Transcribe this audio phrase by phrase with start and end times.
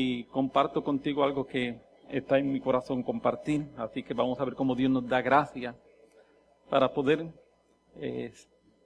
[0.00, 3.66] y comparto contigo algo que está en mi corazón compartir.
[3.76, 5.74] Así que vamos a ver cómo Dios nos da gracia
[6.70, 7.26] para poder
[7.96, 8.32] eh,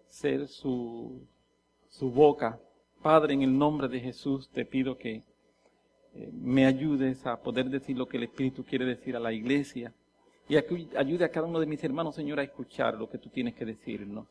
[0.07, 1.21] ser su,
[1.91, 2.59] su boca.
[3.03, 5.17] Padre, en el nombre de Jesús te pido que
[6.15, 9.93] eh, me ayudes a poder decir lo que el Espíritu quiere decir a la iglesia
[10.49, 13.55] y ayude a cada uno de mis hermanos, Señor, a escuchar lo que tú tienes
[13.55, 14.29] que decirnos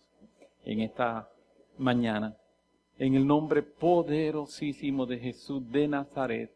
[0.65, 1.29] en esta
[1.77, 2.35] mañana.
[2.97, 6.51] En el nombre poderosísimo de Jesús de Nazaret.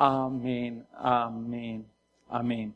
[0.00, 1.84] Amén, amén,
[2.28, 2.72] amén.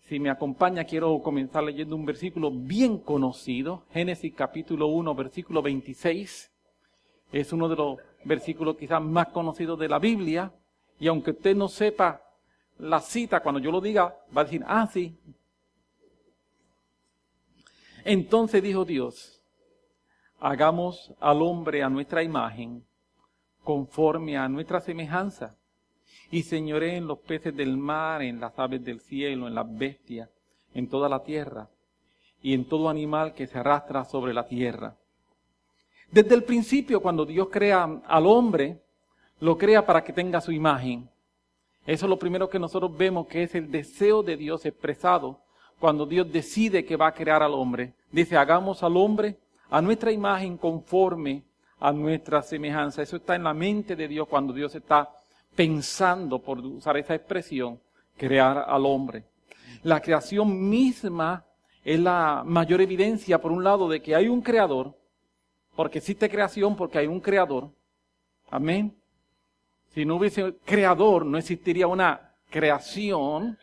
[0.00, 6.50] Si me acompaña, quiero comenzar leyendo un versículo bien conocido, Génesis capítulo 1, versículo 26.
[7.30, 10.52] Es uno de los versículos quizás más conocidos de la Biblia.
[10.98, 12.20] Y aunque usted no sepa
[12.76, 15.16] la cita, cuando yo lo diga, va a decir, ah, sí.
[18.04, 19.40] Entonces dijo Dios,
[20.40, 22.84] hagamos al hombre a nuestra imagen,
[23.62, 25.56] conforme a nuestra semejanza,
[26.32, 30.30] y señoré en los peces del mar, en las aves del cielo, en las bestias,
[30.72, 31.68] en toda la tierra,
[32.42, 34.96] y en todo animal que se arrastra sobre la tierra.
[36.10, 38.82] Desde el principio, cuando Dios crea al hombre,
[39.40, 41.06] lo crea para que tenga su imagen.
[41.84, 45.38] Eso es lo primero que nosotros vemos, que es el deseo de Dios expresado
[45.78, 47.92] cuando Dios decide que va a crear al hombre.
[48.10, 49.36] Dice, hagamos al hombre
[49.68, 51.44] a nuestra imagen conforme
[51.78, 53.02] a nuestra semejanza.
[53.02, 55.10] Eso está en la mente de Dios cuando Dios está
[55.54, 57.80] pensando, por usar esa expresión,
[58.16, 59.24] crear al hombre.
[59.82, 61.44] La creación misma
[61.84, 64.94] es la mayor evidencia, por un lado, de que hay un creador,
[65.74, 67.70] porque existe creación porque hay un creador.
[68.50, 68.94] Amén.
[69.94, 73.58] Si no hubiese creador, no existiría una creación.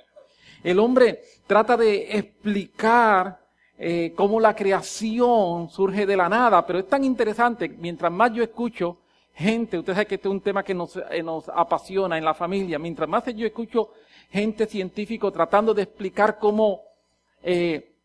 [0.63, 3.39] El hombre trata de explicar
[3.77, 8.43] eh, cómo la creación surge de la nada, pero es tan interesante, mientras más yo
[8.43, 8.97] escucho
[9.39, 12.33] gente, usted sabe que este es un tema que nos, eh, nos apasiona en la
[12.33, 13.91] familia, mientras más yo escucho
[14.29, 16.81] gente científico tratando de explicar cómo
[17.41, 17.95] eh,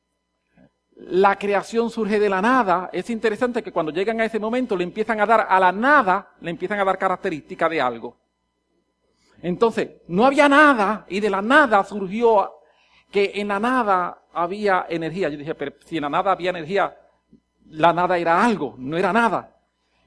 [0.96, 4.84] la creación surge de la nada, es interesante que cuando llegan a ese momento le
[4.84, 8.16] empiezan a dar a la nada, le empiezan a dar características de algo.
[9.42, 12.52] Entonces, no había nada y de la nada surgió
[13.11, 15.28] que en la nada había energía.
[15.28, 16.96] Yo dije, pero si en la nada había energía,
[17.70, 19.53] la nada era algo, no era nada.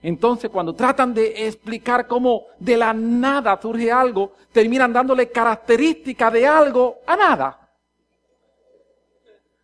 [0.02, 6.46] Entonces, cuando tratan de explicar cómo de la nada surge algo, terminan dándole características de
[6.46, 7.70] algo a nada.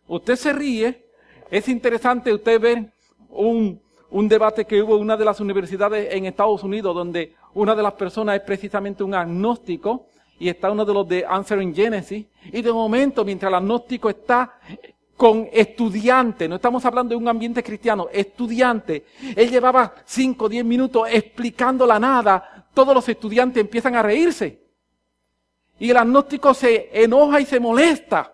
[0.06, 1.06] Usted se ríe,
[1.50, 2.92] es interesante usted ver
[3.30, 3.80] un,
[4.10, 7.82] un debate que hubo en una de las universidades en Estados Unidos, donde una de
[7.82, 10.06] las personas es precisamente un agnóstico,
[10.38, 14.58] y está uno de los de Answering Genesis, y de momento, mientras el agnóstico está
[15.16, 19.04] con estudiante, no estamos hablando de un ambiente cristiano, estudiante,
[19.36, 24.60] él llevaba 5 o 10 minutos explicando la nada, todos los estudiantes empiezan a reírse.
[25.78, 28.32] Y el agnóstico se enoja y se molesta.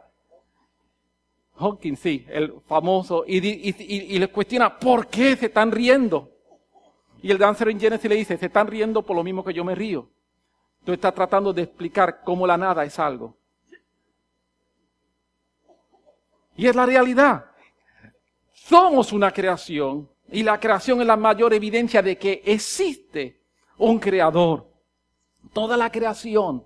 [1.56, 6.30] Hawkins, sí, el famoso, y, y, les cuestiona, ¿por qué se están riendo?
[7.22, 9.62] Y el de Answering Genesis le dice, se están riendo por lo mismo que yo
[9.62, 10.08] me río.
[10.84, 13.36] Tú estás tratando de explicar cómo la nada es algo.
[16.60, 17.46] Y es la realidad.
[18.52, 23.40] Somos una creación y la creación es la mayor evidencia de que existe
[23.78, 24.70] un creador.
[25.54, 26.62] Toda la creación,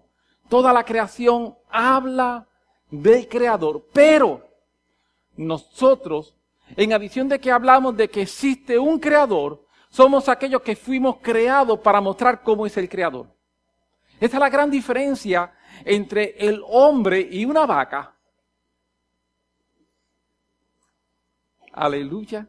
[0.49, 2.45] toda la creación habla
[2.91, 4.45] del creador, pero
[5.37, 6.35] nosotros,
[6.75, 11.79] en adición de que hablamos de que existe un creador, somos aquellos que fuimos creados
[11.79, 13.29] para mostrar cómo es el creador.
[14.19, 18.14] Esta es la gran diferencia entre el hombre y una vaca.
[21.75, 22.47] Aleluya.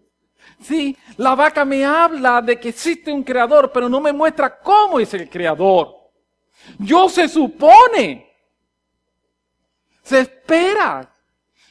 [0.62, 5.00] Sí, la vaca me habla de que existe un creador, pero no me muestra cómo
[5.00, 5.96] es el creador.
[6.78, 8.31] Yo se supone,
[10.03, 11.12] se espera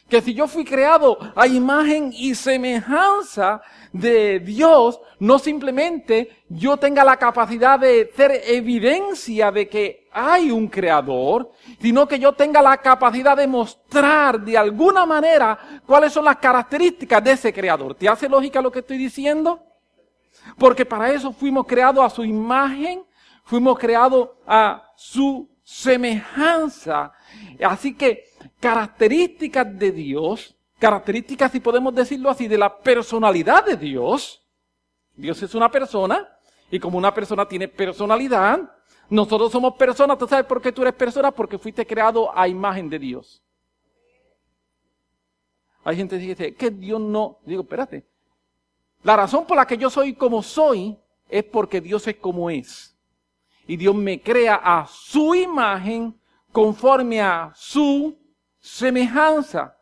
[0.09, 3.63] que si yo fui creado a imagen y semejanza
[3.93, 10.69] de Dios, no simplemente yo tenga la capacidad de ser evidencia de que hay un
[10.69, 11.51] creador,
[11.81, 17.23] sino que yo tenga la capacidad de mostrar de alguna manera cuáles son las características
[17.25, 17.95] de ese creador.
[17.97, 19.61] ¿Te hace lógica lo que estoy diciendo?
[20.57, 23.05] Porque para eso fuimos creados a su imagen,
[23.43, 27.13] fuimos creados a su semejanza.
[27.63, 28.25] Así que
[28.61, 34.43] características de Dios, características, si podemos decirlo así, de la personalidad de Dios.
[35.17, 36.29] Dios es una persona
[36.71, 38.61] y como una persona tiene personalidad,
[39.11, 40.19] nosotros somos personas.
[40.19, 41.31] ¿Tú sabes por qué tú eres persona?
[41.31, 43.43] Porque fuiste creado a imagen de Dios.
[45.85, 47.39] Hay gente que dice que Dios no.
[47.45, 48.07] Digo, espérate.
[49.03, 50.99] La razón por la que yo soy como soy
[51.29, 52.91] es porque Dios es como es.
[53.67, 56.15] y Dios me crea a su imagen
[56.53, 58.17] conforme a su
[58.59, 59.77] semejanza.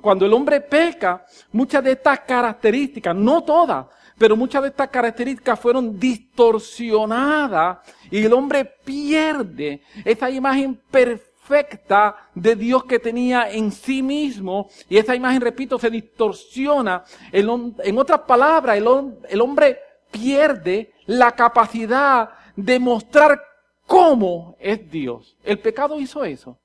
[0.00, 3.86] Cuando el hombre peca, muchas de estas características, no todas,
[4.18, 7.78] pero muchas de estas características fueron distorsionadas
[8.10, 14.96] y el hombre pierde esa imagen perfecta de Dios que tenía en sí mismo y
[14.96, 17.04] esa imagen, repito, se distorsiona.
[17.32, 19.78] en otras palabras, el, hombre
[20.10, 23.40] pierde la capacidad de mostrar
[23.86, 25.36] cómo es Dios.
[25.42, 26.58] El pecado hizo eso.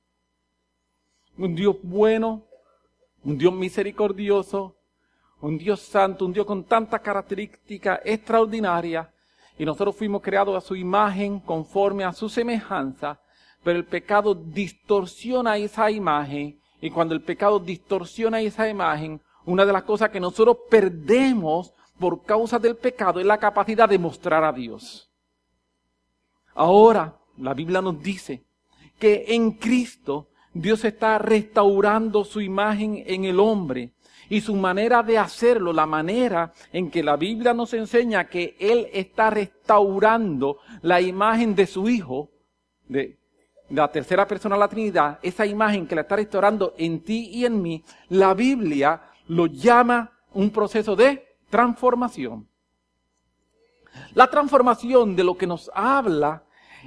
[1.37, 2.45] Un Dios bueno,
[3.23, 4.78] un Dios misericordioso,
[5.41, 9.07] un Dios santo, un Dios con tantas características extraordinarias,
[9.57, 13.19] y nosotros fuimos creados a su imagen, conforme a su semejanza,
[13.63, 19.73] pero el pecado distorsiona esa imagen, y cuando el pecado distorsiona esa imagen, una de
[19.73, 24.53] las cosas que nosotros perdemos por causa del pecado es la capacidad de mostrar a
[24.53, 25.09] Dios.
[26.55, 28.43] Ahora, la Biblia nos dice
[28.97, 33.91] que en Cristo Dios está restaurando su imagen en el hombre
[34.29, 38.87] y su manera de hacerlo, la manera en que la Biblia nos enseña que Él
[38.93, 42.29] está restaurando la imagen de su Hijo,
[42.87, 43.17] de,
[43.69, 47.45] la tercera persona de la Trinidad, esa imagen que la está restaurando en ti y
[47.45, 52.47] en mí, la Biblia lo llama un proceso de transformación.
[54.13, 56.43] La transformación de lo que nos habla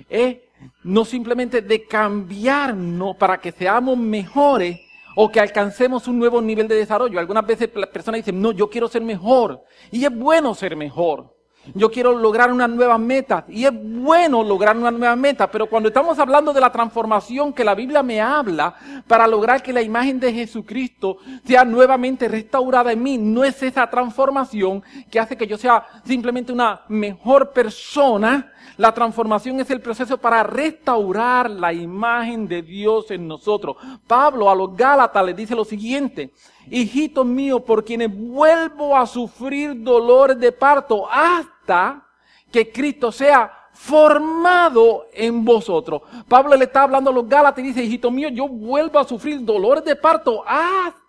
[0.09, 0.39] es
[0.85, 4.81] no simplemente de cambiarnos para que seamos mejores,
[5.15, 7.19] o que alcancemos un nuevo nivel de desarrollo.
[7.19, 9.63] Algunas veces las personas dicen, no, yo quiero ser mejor.
[9.91, 11.33] Y es bueno ser mejor.
[11.75, 13.45] Yo quiero lograr una nueva meta.
[13.49, 15.51] Y es bueno lograr una nueva meta.
[15.51, 18.75] Pero cuando estamos hablando de la transformación que la Biblia me habla
[19.07, 23.89] para lograr que la imagen de Jesucristo sea nuevamente restaurada en mí, no es esa
[23.89, 30.19] transformación que hace que yo sea simplemente una mejor persona, la transformación es el proceso
[30.19, 33.77] para restaurar la imagen de Dios en nosotros.
[34.09, 36.33] Pablo a los Gálatas les dice lo siguiente,
[36.69, 42.09] hijitos míos, por quienes vuelvo a sufrir dolores de parto hasta
[42.51, 46.03] que Cristo sea formado en vosotros.
[46.27, 49.45] Pablo le está hablando a los Gálatas y dice, hijito mío, yo vuelvo a sufrir
[49.45, 51.02] dolores de parto hasta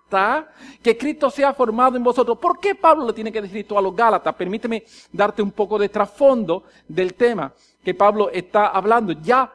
[0.81, 2.37] que Cristo sea formado en vosotros.
[2.37, 4.35] ¿Por qué Pablo le tiene que decir esto a los Gálatas?
[4.35, 9.13] Permíteme darte un poco de trasfondo del tema que Pablo está hablando.
[9.13, 9.51] Ya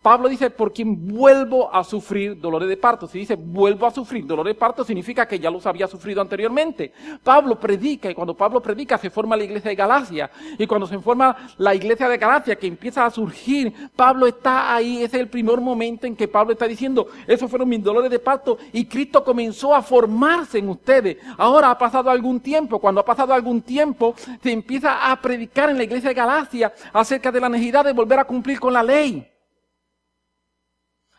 [0.00, 3.08] Pablo dice, por quien vuelvo a sufrir dolores de parto.
[3.08, 6.92] Si dice, vuelvo a sufrir dolores de parto, significa que ya los había sufrido anteriormente.
[7.22, 10.30] Pablo predica, y cuando Pablo predica se forma la iglesia de Galacia.
[10.56, 14.98] Y cuando se forma la iglesia de Galacia, que empieza a surgir, Pablo está ahí.
[14.98, 18.20] Ese es el primer momento en que Pablo está diciendo, esos fueron mis dolores de
[18.20, 21.18] parto, y Cristo comenzó a formarse en ustedes.
[21.36, 22.78] Ahora ha pasado algún tiempo.
[22.78, 27.32] Cuando ha pasado algún tiempo, se empieza a predicar en la iglesia de Galacia acerca
[27.32, 29.37] de la necesidad de volver a cumplir con la ley.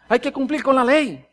[0.09, 1.25] Hay que cumplir con la ley.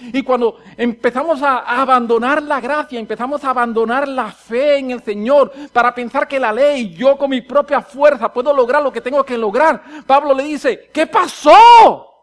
[0.00, 5.52] Y cuando empezamos a abandonar la gracia, empezamos a abandonar la fe en el Señor
[5.72, 9.24] para pensar que la ley, yo con mi propia fuerza puedo lograr lo que tengo
[9.24, 12.15] que lograr, Pablo le dice, ¿qué pasó?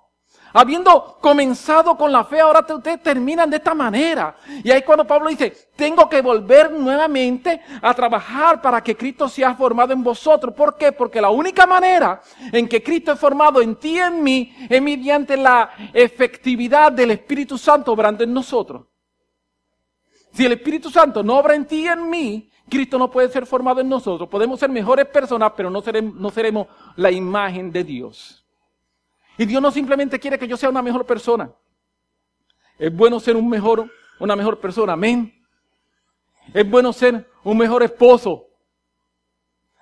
[0.56, 4.36] Habiendo comenzado con la fe, ahora ustedes terminan de esta manera.
[4.64, 9.56] Y ahí cuando Pablo dice, tengo que volver nuevamente a trabajar para que Cristo sea
[9.56, 10.54] formado en vosotros.
[10.54, 10.92] ¿Por qué?
[10.92, 12.22] Porque la única manera
[12.52, 17.12] en que Cristo es formado en ti y en mí es mediante la efectividad del
[17.12, 18.86] Espíritu Santo obrando en nosotros.
[20.34, 23.48] Si el Espíritu Santo no obra en ti y en mí, Cristo no puede ser
[23.48, 24.30] formado en nosotros.
[24.30, 28.43] Podemos ser mejores personas, pero no seremos, no seremos la imagen de Dios.
[29.38, 31.52] Y Dios no simplemente quiere que yo sea una mejor persona.
[32.78, 34.94] Es bueno ser un mejor, una mejor persona.
[34.94, 35.34] Amén.
[36.54, 38.48] Es bueno ser un mejor esposo.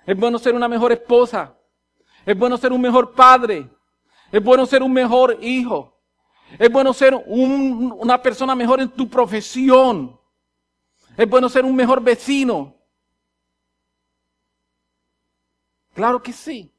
[0.06, 1.56] Es bueno ser una mejor esposa.
[2.24, 3.68] Es bueno ser un mejor padre.
[4.30, 6.00] Es bueno ser un mejor hijo.
[6.58, 10.18] Es bueno ser una persona mejor en tu profesión.
[11.16, 12.74] Es bueno ser un mejor vecino.
[15.94, 16.72] Claro que sí.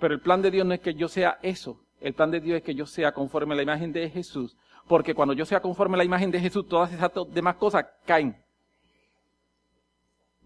[0.00, 1.78] Pero el plan de Dios no es que yo sea eso.
[2.00, 4.56] El plan de Dios es que yo sea conforme a la imagen de Jesús.
[4.88, 8.36] Porque cuando yo sea conforme a la imagen de Jesús, todas esas demás cosas caen.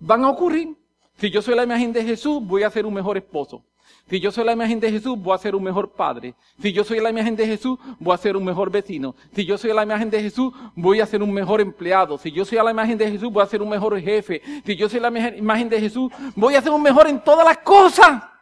[0.00, 0.76] Van a ocurrir.
[1.16, 3.64] Si yo soy la imagen de Jesús, voy a ser un mejor esposo.
[4.08, 6.34] Si yo soy la imagen de Jesús, voy a ser un mejor padre.
[6.61, 9.14] Si yo soy la imagen de Jesús, voy a ser un mejor vecino.
[9.34, 12.18] Si yo soy la imagen de Jesús, voy a ser un mejor empleado.
[12.18, 14.42] Si yo soy la imagen de Jesús, voy a ser un mejor jefe.
[14.66, 17.58] Si yo soy la imagen de Jesús, voy a ser un mejor en todas las
[17.58, 18.34] cosas.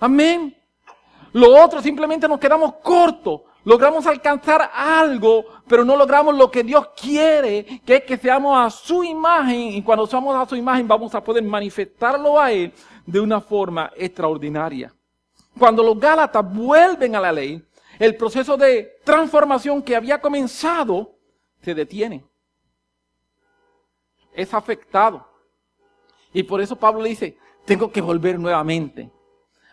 [0.00, 0.56] Amén.
[1.32, 3.42] Lo otro simplemente nos quedamos cortos.
[3.64, 8.70] Logramos alcanzar algo, pero no logramos lo que Dios quiere, que es que seamos a
[8.70, 9.60] su imagen.
[9.74, 12.72] Y cuando somos a su imagen vamos a poder manifestarlo a Él
[13.04, 14.94] de una forma extraordinaria.
[15.58, 17.62] Cuando los Gálatas vuelven a la ley,
[17.98, 21.16] el proceso de transformación que había comenzado
[21.60, 22.24] se detiene.
[24.32, 25.26] Es afectado.
[26.32, 27.36] Y por eso Pablo dice,
[27.66, 29.10] tengo que volver nuevamente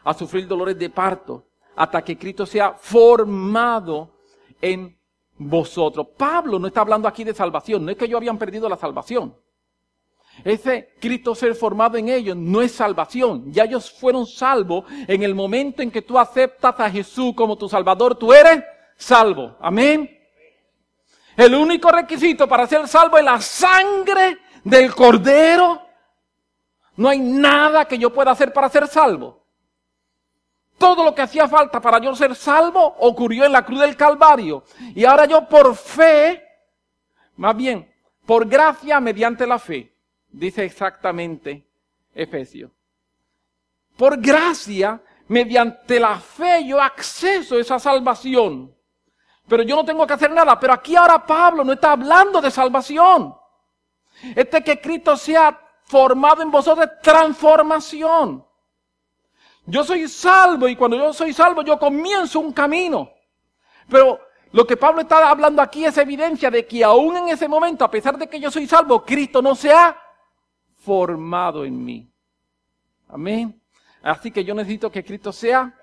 [0.06, 1.44] a sufrir dolores de parto
[1.76, 4.16] hasta que Cristo sea formado
[4.62, 4.98] en
[5.38, 6.08] vosotros.
[6.18, 9.36] Pablo no está hablando aquí de salvación, no es que ellos habían perdido la salvación.
[10.44, 13.52] Ese Cristo ser formado en ellos no es salvación.
[13.52, 17.70] Ya ellos fueron salvos en el momento en que tú aceptas a Jesús como tu
[17.70, 18.62] Salvador, tú eres
[18.98, 19.56] salvo.
[19.62, 20.10] Amén.
[21.38, 25.82] El único requisito para ser salvo es la sangre del Cordero.
[26.98, 29.45] No hay nada que yo pueda hacer para ser salvo.
[30.86, 34.66] Todo lo que hacía falta para yo ser salvo ocurrió en la cruz del Calvario.
[34.94, 36.48] Y ahora yo por fe,
[37.38, 37.92] más bien,
[38.24, 39.92] por gracia mediante la fe,
[40.28, 41.66] dice exactamente
[42.14, 42.70] Efesios.
[43.98, 48.72] Por gracia, mediante la fe, yo acceso a esa salvación.
[49.48, 50.60] Pero yo no tengo que hacer nada.
[50.60, 53.36] Pero aquí ahora Pablo no está hablando de salvación.
[54.36, 58.46] Este que Cristo sea formado en vosotros transformación.
[59.68, 63.10] Yo soy salvo y cuando yo soy salvo yo comienzo un camino.
[63.90, 64.20] Pero
[64.52, 67.92] lo que Pablo está hablando aquí es evidencia de que aún en ese momento, a
[67.92, 69.98] pesar de que yo soy salvo, Cristo no se ha
[70.78, 72.10] formado en mí.
[73.10, 73.60] Amén.
[74.02, 75.74] Así que yo necesito que Cristo sea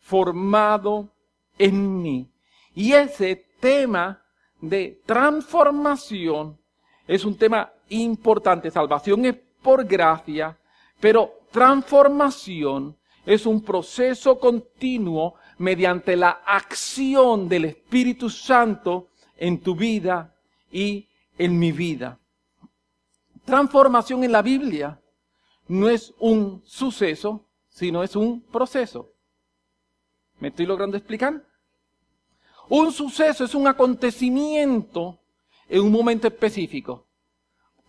[0.00, 1.08] formado
[1.56, 2.28] en mí.
[2.74, 4.20] Y ese tema
[4.60, 6.58] de transformación
[7.06, 8.70] es un tema importante.
[8.70, 10.58] Salvación es por gracia,
[11.00, 12.97] pero transformación
[13.28, 20.34] es un proceso continuo mediante la acción del Espíritu Santo en tu vida
[20.72, 21.06] y
[21.36, 22.18] en mi vida.
[23.44, 24.98] Transformación en la Biblia
[25.66, 29.12] no es un suceso, sino es un proceso.
[30.40, 31.46] ¿Me estoy logrando explicar?
[32.70, 35.18] Un suceso es un acontecimiento
[35.68, 37.06] en un momento específico.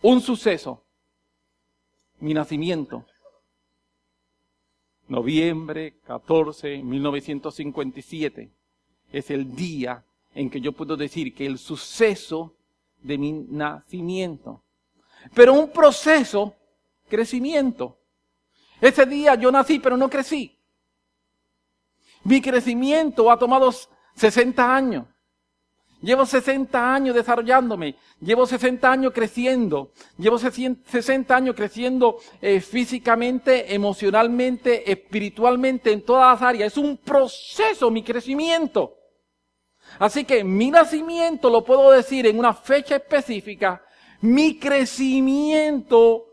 [0.02, 0.84] Un suceso.
[2.18, 3.06] Mi nacimiento
[5.10, 8.50] noviembre 14, 1957,
[9.12, 12.54] es el día en que yo puedo decir que el suceso
[13.02, 14.62] de mi nacimiento.
[15.34, 16.54] Pero un proceso,
[17.08, 17.98] crecimiento.
[18.80, 20.56] Ese día yo nací, pero no crecí.
[22.22, 23.72] Mi crecimiento ha tomado
[24.14, 25.06] 60 años.
[26.02, 34.90] Llevo 60 años desarrollándome, llevo 60 años creciendo, llevo 60 años creciendo eh, físicamente, emocionalmente,
[34.90, 36.72] espiritualmente, en todas las áreas.
[36.72, 38.96] Es un proceso mi crecimiento.
[39.98, 43.82] Así que mi nacimiento lo puedo decir en una fecha específica,
[44.22, 46.26] mi crecimiento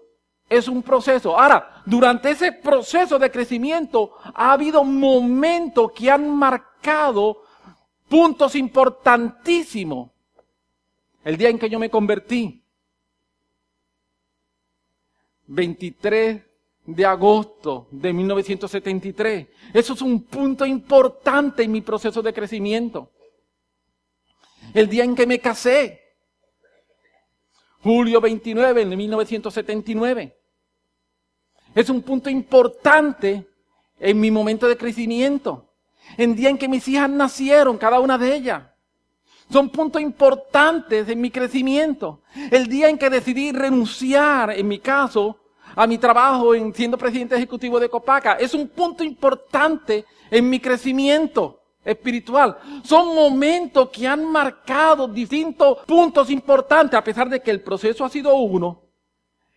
[0.50, 1.38] es un proceso.
[1.38, 7.47] Ahora, durante ese proceso de crecimiento ha habido momentos que han marcado
[8.08, 10.12] puntos importantísimos.
[11.24, 12.64] El día en que yo me convertí,
[15.48, 16.42] 23
[16.86, 19.48] de agosto de 1973.
[19.74, 23.12] Eso es un punto importante en mi proceso de crecimiento.
[24.74, 26.02] El día en que me casé,
[27.82, 30.38] julio 29 de 1979.
[31.76, 33.48] Es un punto importante
[34.00, 35.67] en mi momento de crecimiento
[36.16, 38.64] el día en que mis hijas nacieron, cada una de ellas.
[39.52, 42.22] Son puntos importantes en mi crecimiento.
[42.52, 45.38] El día en que decidí renunciar, en mi caso,
[45.76, 50.60] a mi trabajo en siendo presidente ejecutivo de Copaca, es un punto importante en mi
[50.60, 52.58] crecimiento espiritual.
[52.84, 58.10] Son momentos que han marcado distintos puntos importantes, a pesar de que el proceso ha
[58.10, 58.82] sido uno.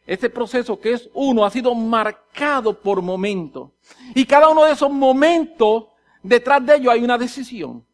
[0.07, 3.71] Ese proceso que es uno ha sido marcado por momentos.
[4.15, 5.85] Y cada uno de esos momentos
[6.23, 7.85] Detrás de ello hay una decisión.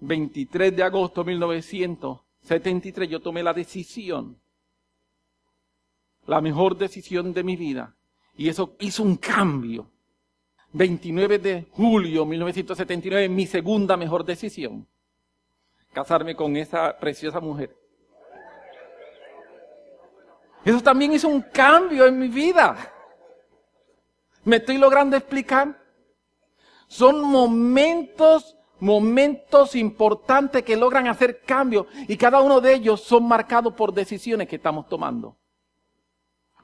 [0.00, 4.40] 23 de agosto de 1973 yo tomé la decisión,
[6.26, 7.94] la mejor decisión de mi vida,
[8.34, 9.90] y eso hizo un cambio.
[10.72, 14.86] 29 de julio de 1979, mi segunda mejor decisión,
[15.92, 17.76] casarme con esa preciosa mujer.
[20.64, 22.76] Eso también hizo un cambio en mi vida.
[24.44, 25.78] ¿Me estoy logrando explicar?
[26.86, 33.74] Son momentos, momentos importantes que logran hacer cambios y cada uno de ellos son marcados
[33.74, 35.36] por decisiones que estamos tomando.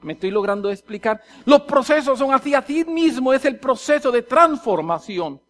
[0.01, 1.21] ¿Me estoy logrando explicar?
[1.45, 5.41] Los procesos son así, así mismo es el proceso de transformación.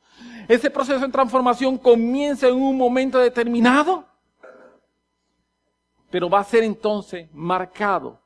[0.48, 4.05] Ese proceso de transformación comienza en un momento determinado,
[6.10, 8.22] pero va a ser entonces marcado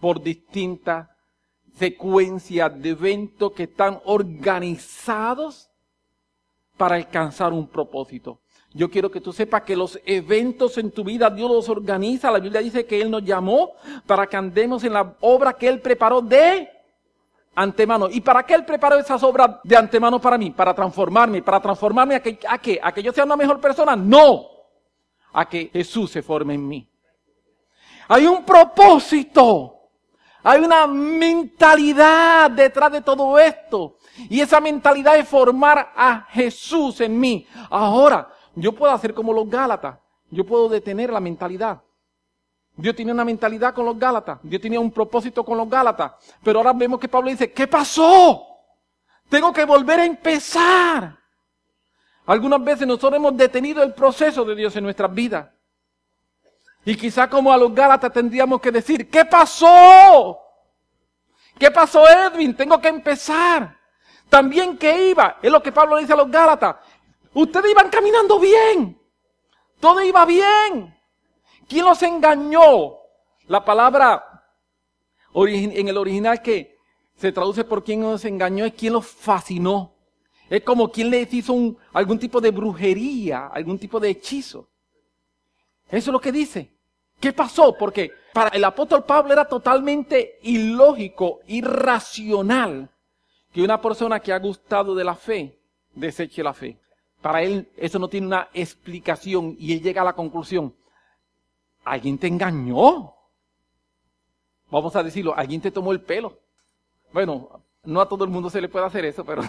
[0.00, 1.08] por distintas
[1.78, 5.70] secuencias de eventos que están organizados
[6.76, 8.40] para alcanzar un propósito.
[8.74, 12.30] Yo quiero que tú sepas que los eventos en tu vida Dios los organiza.
[12.30, 13.72] La Biblia dice que Él nos llamó
[14.06, 16.68] para que andemos en la obra que Él preparó de
[17.54, 18.08] antemano.
[18.10, 20.50] ¿Y para qué Él preparó esas obras de antemano para mí?
[20.50, 21.42] Para transformarme.
[21.42, 22.78] ¿Para transformarme a que, a qué?
[22.82, 23.96] ¿A que yo sea una mejor persona?
[23.96, 24.46] No.
[25.32, 26.88] A que Jesús se forme en mí.
[28.08, 29.77] Hay un propósito.
[30.42, 33.96] Hay una mentalidad detrás de todo esto.
[34.28, 37.46] Y esa mentalidad es formar a Jesús en mí.
[37.70, 39.98] Ahora, yo puedo hacer como los Gálatas.
[40.30, 41.80] Yo puedo detener la mentalidad.
[42.76, 44.38] Dios tenía una mentalidad con los Gálatas.
[44.42, 46.12] Dios tenía un propósito con los Gálatas.
[46.42, 48.46] Pero ahora vemos que Pablo dice, ¿qué pasó?
[49.28, 51.18] Tengo que volver a empezar.
[52.26, 55.48] Algunas veces nosotros hemos detenido el proceso de Dios en nuestras vidas.
[56.84, 60.38] Y quizá como a los Gálatas tendríamos que decir, ¿qué pasó?
[61.58, 62.54] ¿Qué pasó Edwin?
[62.54, 63.76] Tengo que empezar.
[64.28, 66.76] También que iba, es lo que Pablo dice a los Gálatas,
[67.32, 69.00] ustedes iban caminando bien,
[69.80, 70.94] todo iba bien.
[71.66, 72.96] ¿Quién los engañó?
[73.46, 74.24] La palabra
[75.34, 76.78] en el original que
[77.16, 79.94] se traduce por quien los engañó es quien los fascinó.
[80.48, 84.68] Es como quien les hizo algún tipo de brujería, algún tipo de hechizo.
[85.88, 86.70] Eso es lo que dice.
[87.20, 87.76] ¿Qué pasó?
[87.76, 92.90] Porque para el apóstol Pablo era totalmente ilógico, irracional,
[93.52, 95.58] que una persona que ha gustado de la fe
[95.94, 96.78] deseche la fe.
[97.20, 100.74] Para él eso no tiene una explicación y él llega a la conclusión.
[101.84, 103.14] Alguien te engañó.
[104.70, 106.38] Vamos a decirlo, alguien te tomó el pelo.
[107.12, 109.42] Bueno, no a todo el mundo se le puede hacer eso, pero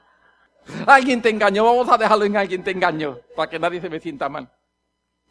[0.86, 1.64] alguien te engañó.
[1.64, 4.50] Vamos a dejarlo en alguien te engañó, para que nadie se me sienta mal.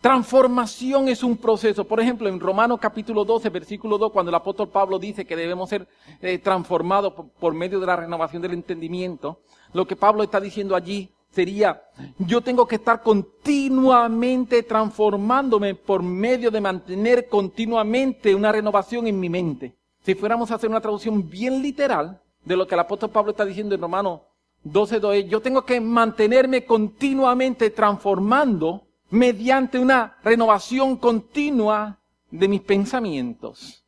[0.01, 1.83] Transformación es un proceso.
[1.85, 5.69] Por ejemplo, en Romanos capítulo 12, versículo 2, cuando el apóstol Pablo dice que debemos
[5.69, 5.87] ser
[6.21, 9.41] eh, transformados por, medio de la renovación del entendimiento,
[9.73, 11.81] lo que Pablo está diciendo allí sería,
[12.19, 19.29] yo tengo que estar continuamente transformándome por medio de mantener continuamente una renovación en mi
[19.29, 19.75] mente.
[20.03, 23.45] Si fuéramos a hacer una traducción bien literal de lo que el apóstol Pablo está
[23.45, 24.21] diciendo en Romanos
[24.63, 33.85] 12, 2, yo tengo que mantenerme continuamente transformando mediante una renovación continua de mis pensamientos.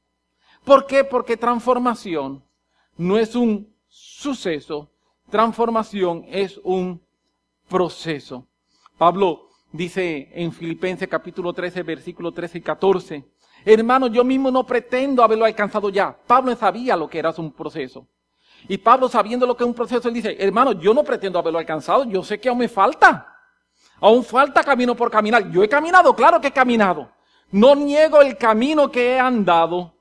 [0.64, 1.04] ¿Por qué?
[1.04, 2.44] Porque transformación
[2.98, 4.90] no es un suceso,
[5.30, 7.02] transformación es un
[7.68, 8.48] proceso.
[8.98, 13.26] Pablo dice en Filipenses capítulo 13, versículo 13 y 14,
[13.66, 16.18] hermano, yo mismo no pretendo haberlo alcanzado ya.
[16.28, 18.08] Pablo sabía lo que era un proceso.
[18.68, 21.60] Y Pablo sabiendo lo que es un proceso, él dice, hermano, yo no pretendo haberlo
[21.60, 23.29] alcanzado, yo sé que aún me falta.
[24.02, 25.50] Aún falta camino por caminar.
[25.52, 27.10] Yo he caminado, claro que he caminado.
[27.52, 29.94] No niego el camino que he andado,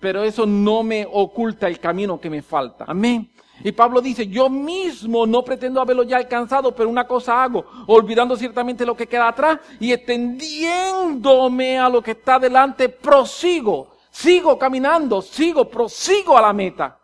[0.00, 2.84] pero eso no me oculta el camino que me falta.
[2.88, 3.30] Amén.
[3.64, 8.36] Y Pablo dice, yo mismo no pretendo haberlo ya alcanzado, pero una cosa hago, olvidando
[8.36, 15.22] ciertamente lo que queda atrás y extendiéndome a lo que está delante, prosigo, sigo caminando,
[15.22, 16.98] sigo, prosigo a la meta.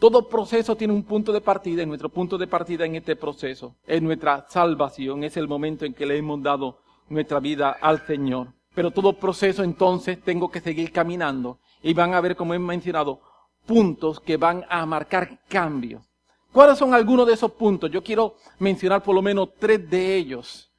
[0.00, 3.76] Todo proceso tiene un punto de partida y nuestro punto de partida en este proceso
[3.86, 6.78] es nuestra salvación, es el momento en que le hemos dado
[7.10, 8.48] nuestra vida al Señor.
[8.74, 13.20] Pero todo proceso entonces tengo que seguir caminando y van a ver, como he mencionado,
[13.66, 16.02] puntos que van a marcar cambios.
[16.50, 17.90] ¿Cuáles son algunos de esos puntos?
[17.90, 20.72] Yo quiero mencionar por lo menos tres de ellos.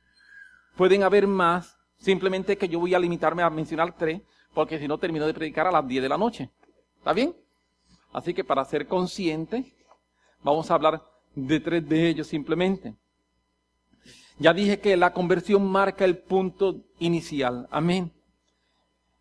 [0.75, 4.19] Pueden haber más, simplemente que yo voy a limitarme a mencionar tres,
[4.51, 6.49] porque si no termino de predicar a las 10 de la noche.
[6.97, 7.35] ¿Está bien?
[8.13, 9.73] Así que para ser consciente,
[10.43, 11.01] vamos a hablar
[11.35, 12.95] de tres de ellos simplemente.
[14.37, 17.67] Ya dije que la conversión marca el punto inicial.
[17.71, 18.11] Amén.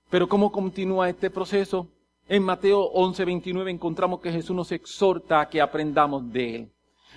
[0.08, 1.88] Pero ¿cómo continúa este proceso?
[2.28, 6.72] En Mateo 11, 29 encontramos que Jesús nos exhorta a que aprendamos de Él.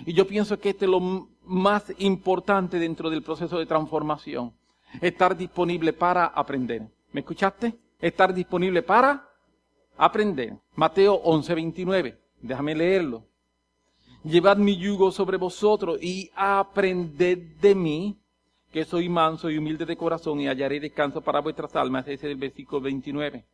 [0.06, 4.52] Y yo pienso que este es lo más importante dentro del proceso de transformación.
[5.00, 6.82] Estar disponible para aprender.
[7.12, 7.74] ¿Me escuchaste?
[8.00, 9.28] Estar disponible para
[9.96, 10.56] aprender.
[10.74, 12.18] Mateo 11, 29.
[12.42, 13.24] Déjame leerlo.
[14.24, 18.18] Llevad mi yugo sobre vosotros y aprended de mí,
[18.72, 22.04] que soy manso y humilde de corazón y hallaré descanso para vuestras almas.
[22.06, 23.44] Ese es el versículo 29.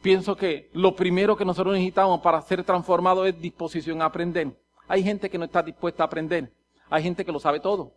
[0.00, 4.56] Pienso que lo primero que nosotros necesitamos para ser transformados es disposición a aprender.
[4.88, 6.52] Hay gente que no está dispuesta a aprender.
[6.88, 7.92] Hay gente que lo sabe todo.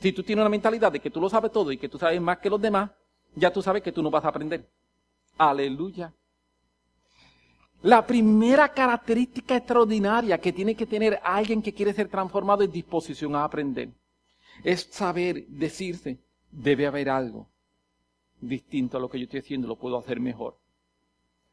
[0.00, 2.20] Si tú tienes una mentalidad de que tú lo sabes todo y que tú sabes
[2.20, 2.90] más que los demás,
[3.34, 4.68] ya tú sabes que tú no vas a aprender.
[5.50, 6.14] Aleluya.
[7.82, 13.34] La primera característica extraordinaria que tiene que tener alguien que quiere ser transformado es disposición
[13.34, 13.90] a aprender.
[14.62, 17.48] Es saber decirse, debe haber algo
[18.40, 20.58] distinto a lo que yo estoy haciendo, lo puedo hacer mejor.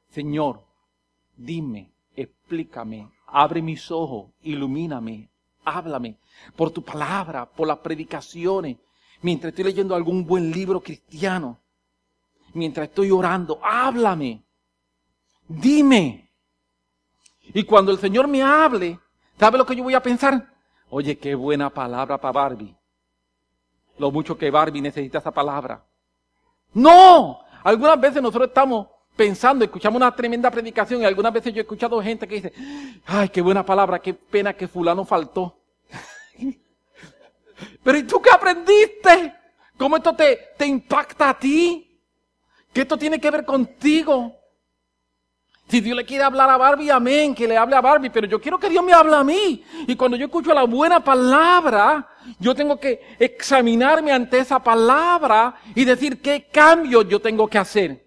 [0.09, 0.63] Señor,
[1.35, 5.29] dime, explícame, abre mis ojos, ilumíname,
[5.65, 6.17] háblame
[6.55, 8.77] por tu palabra, por las predicaciones,
[9.23, 11.59] mientras estoy leyendo algún buen libro cristiano,
[12.53, 14.43] mientras estoy orando, háblame,
[15.47, 16.29] dime.
[17.53, 18.99] Y cuando el Señor me hable,
[19.39, 20.47] ¿sabe lo que yo voy a pensar?
[20.89, 22.75] Oye, qué buena palabra para Barbie.
[23.97, 25.83] Lo mucho que Barbie necesita esa palabra.
[26.73, 31.63] No, algunas veces nosotros estamos pensando, escuchamos una tremenda predicación y algunas veces yo he
[31.63, 32.53] escuchado gente que dice,
[33.05, 35.59] ay, qué buena palabra, qué pena que fulano faltó.
[37.83, 39.35] Pero ¿y tú qué aprendiste?
[39.77, 41.88] ¿Cómo esto te, te impacta a ti?
[42.73, 44.35] ¿Qué esto tiene que ver contigo?
[45.69, 48.41] Si Dios le quiere hablar a Barbie, amén, que le hable a Barbie, pero yo
[48.41, 49.63] quiero que Dios me hable a mí.
[49.87, 55.85] Y cuando yo escucho la buena palabra, yo tengo que examinarme ante esa palabra y
[55.85, 58.03] decir qué cambio yo tengo que hacer.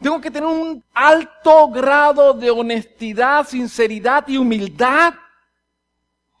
[0.00, 5.14] Tengo que tener un alto grado de honestidad, sinceridad y humildad.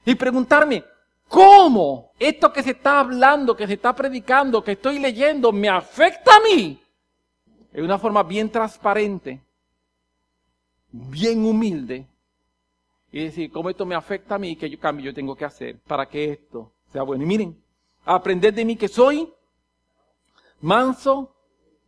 [0.04, 0.84] Y preguntarme,
[1.28, 6.36] ¿cómo esto que se está hablando, que se está predicando, que estoy leyendo, me afecta
[6.36, 6.79] a mí?
[7.72, 9.40] En una forma bien transparente,
[10.90, 12.06] bien humilde.
[13.12, 14.56] Y decir, ¿cómo esto me afecta a mí?
[14.56, 17.24] ¿Qué cambio yo tengo que hacer para que esto sea bueno?
[17.24, 17.60] Y miren,
[18.04, 19.32] aprender de mí que soy
[20.60, 21.34] manso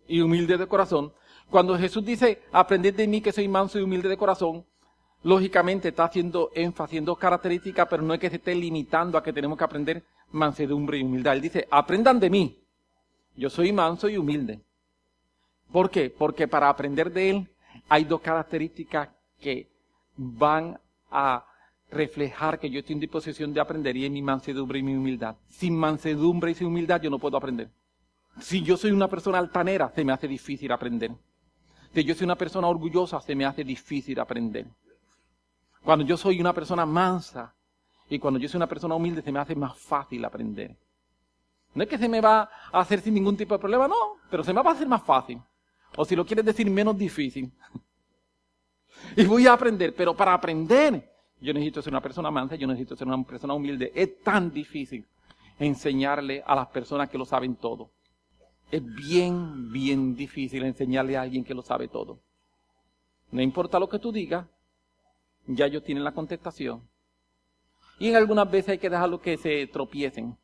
[0.09, 1.13] y humilde de corazón
[1.53, 4.65] cuando Jesús dice, aprended de mí que soy manso y humilde de corazón,
[5.23, 9.35] lógicamente está haciendo énfasis, haciendo características, pero no es que se esté limitando a que
[9.35, 11.35] tenemos que aprender mansedumbre y humildad.
[11.35, 12.59] Él dice, aprendan de mí.
[13.37, 14.63] Yo soy manso y humilde.
[15.73, 16.11] ¿Por qué?
[16.11, 17.49] Porque para aprender de Él
[17.89, 19.09] hay dos características
[19.41, 19.71] que
[20.17, 20.79] van
[21.11, 21.45] a
[21.91, 25.37] reflejar que yo estoy en disposición de aprender y es mi mansedumbre y mi humildad.
[25.49, 27.71] Sin mansedumbre y sin humildad yo no puedo aprender.
[28.41, 31.13] Si yo soy una persona altanera, se me hace difícil aprender
[31.93, 34.67] que yo soy una persona orgullosa, se me hace difícil aprender.
[35.85, 37.55] Cuando yo soy una persona mansa
[38.09, 40.77] y cuando yo soy una persona humilde, se me hace más fácil aprender.
[41.75, 44.45] No es que se me va a hacer sin ningún tipo de problema, no, pero
[44.45, 45.41] se me va a hacer más fácil.
[45.97, 47.51] O si lo quieres decir, menos difícil.
[49.17, 52.97] y voy a aprender, pero para aprender, yo necesito ser una persona mansa, yo necesito
[52.97, 53.93] ser una persona humilde.
[53.95, 55.07] Es tan difícil
[55.59, 57.91] enseñarle a las personas que lo saben todo
[58.73, 62.19] es bien, bien difícil enseñarle a alguien que lo sabe todo.
[63.31, 64.47] No importa lo que tú digas,
[65.47, 66.83] ya ellos tienen la contestación.
[67.99, 70.39] Y en algunas veces hay que dejarlo que se tropiecen.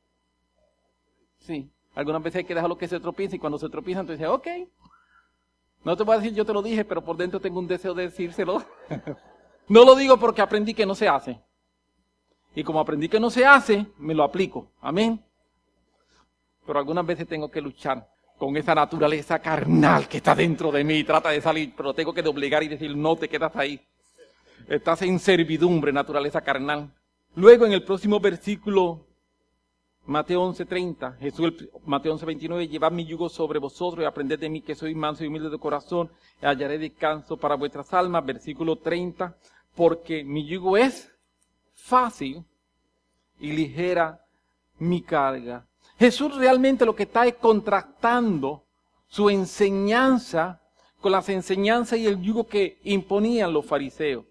[1.39, 4.47] Sí, algunas veces hay que dejarlo que se tropiecen y cuando se tropiezan dices, ok.
[5.85, 7.95] No te voy a decir yo te lo dije, pero por dentro tengo un deseo
[7.95, 8.63] de decírselo.
[9.69, 11.41] no lo digo porque aprendí que no se hace.
[12.55, 14.71] Y como aprendí que no se hace, me lo aplico.
[14.81, 15.23] Amén.
[16.67, 21.03] Pero algunas veces tengo que luchar con esa naturaleza carnal que está dentro de mí,
[21.03, 23.81] trata de salir, pero tengo que doblegar y decir, no te quedas ahí.
[24.69, 26.93] Estás en servidumbre, naturaleza carnal.
[27.35, 29.08] Luego en el próximo versículo,
[30.09, 34.75] Mateo 11:30, Jesús, Mateo 11:29, llevad mi yugo sobre vosotros y aprended de mí que
[34.75, 38.25] soy manso y humilde de corazón, y hallaré descanso para vuestras almas.
[38.25, 39.37] Versículo 30,
[39.77, 41.13] porque mi yugo es
[41.75, 42.43] fácil
[43.39, 44.25] y ligera
[44.79, 45.67] mi carga.
[45.99, 48.65] Jesús realmente lo que está es contrastando
[49.09, 50.63] su enseñanza
[51.03, 54.25] con las enseñanzas y el yugo que imponían los fariseos.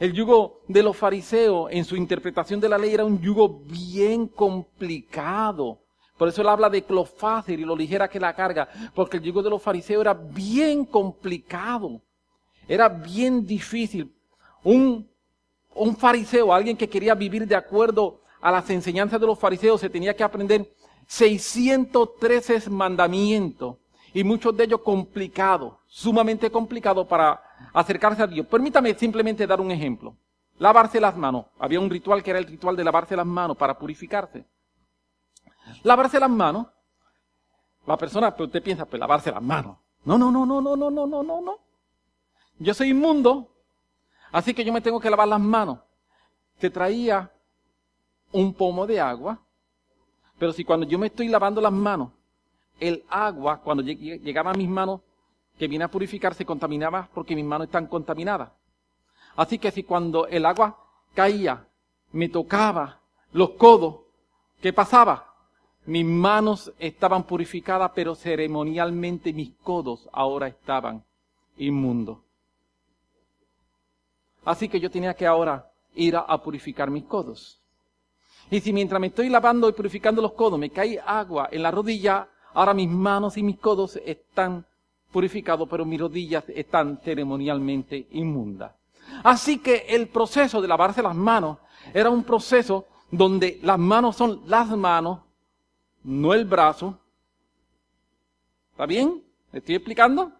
[0.00, 4.26] El yugo de los fariseos en su interpretación de la ley era un yugo bien
[4.26, 5.80] complicado.
[6.16, 9.22] Por eso él habla de lo fácil y lo ligera que la carga, porque el
[9.22, 12.00] yugo de los fariseos era bien complicado,
[12.68, 14.12] era bien difícil.
[14.62, 15.08] Un,
[15.74, 19.90] un fariseo, alguien que quería vivir de acuerdo a las enseñanzas de los fariseos, se
[19.90, 20.72] tenía que aprender
[21.06, 23.76] 613 mandamientos
[24.12, 28.46] y muchos de ellos complicados, sumamente complicados para acercarse a Dios.
[28.46, 30.16] Permítame simplemente dar un ejemplo.
[30.58, 31.46] Lavarse las manos.
[31.58, 34.44] Había un ritual que era el ritual de lavarse las manos para purificarse.
[35.82, 36.66] Lavarse las manos.
[37.86, 39.76] La persona, pero usted piensa, pues lavarse las manos.
[40.04, 41.58] No, no, no, no, no, no, no, no, no, no.
[42.58, 43.50] Yo soy inmundo,
[44.30, 45.78] así que yo me tengo que lavar las manos.
[46.58, 47.30] Se traía
[48.32, 49.40] un pomo de agua,
[50.38, 52.10] pero si cuando yo me estoy lavando las manos,
[52.80, 55.00] el agua, cuando llegaba a mis manos,
[55.58, 58.50] que viene a purificar, se contaminaba porque mis manos están contaminadas.
[59.36, 60.78] Así que si cuando el agua
[61.14, 61.66] caía,
[62.12, 63.00] me tocaba
[63.32, 63.96] los codos,
[64.60, 65.32] ¿qué pasaba?
[65.86, 71.04] Mis manos estaban purificadas, pero ceremonialmente mis codos ahora estaban
[71.58, 72.18] inmundos.
[74.44, 77.60] Así que yo tenía que ahora ir a purificar mis codos.
[78.50, 81.70] Y si mientras me estoy lavando y purificando los codos me cae agua en la
[81.70, 84.66] rodilla, ahora mis manos y mis codos están
[85.14, 88.72] purificado, pero mis rodillas están ceremonialmente inmundas.
[89.22, 91.58] Así que el proceso de lavarse las manos
[91.94, 95.20] era un proceso donde las manos son las manos,
[96.02, 96.98] no el brazo.
[98.72, 99.22] ¿Está bien?
[99.52, 100.32] ¿Me estoy explicando?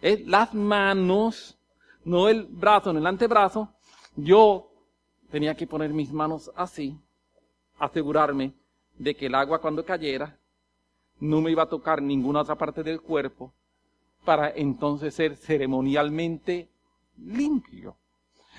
[0.00, 1.58] Es las manos,
[2.02, 3.68] no el brazo, no el antebrazo.
[4.16, 4.70] Yo
[5.30, 6.98] tenía que poner mis manos así,
[7.78, 8.54] asegurarme
[8.96, 10.38] de que el agua cuando cayera
[11.20, 13.52] no me iba a tocar ninguna otra parte del cuerpo
[14.26, 16.68] para entonces ser ceremonialmente
[17.16, 17.96] limpio.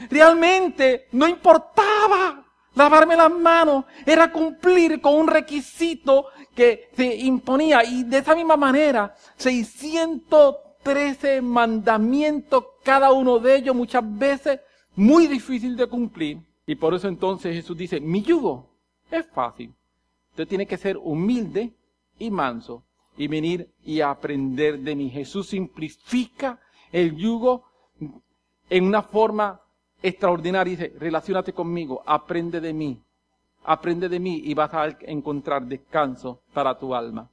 [0.10, 8.04] Realmente no importaba lavarme las manos, era cumplir con un requisito que se imponía y
[8.04, 14.62] de esa misma manera 613 mandamientos, cada uno de ellos muchas veces
[14.96, 16.40] muy difícil de cumplir.
[16.66, 18.70] Y por eso entonces Jesús dice, mi yugo
[19.12, 19.74] es fácil.
[20.30, 21.74] Usted tiene que ser humilde
[22.20, 22.84] y manso
[23.18, 25.10] y venir y aprender de mí.
[25.10, 26.60] Jesús simplifica
[26.92, 27.66] el yugo
[28.70, 29.60] en una forma
[30.02, 30.72] extraordinaria.
[30.72, 33.02] Dice, relacionate conmigo, aprende de mí,
[33.64, 37.28] aprende de mí y vas a encontrar descanso para tu alma.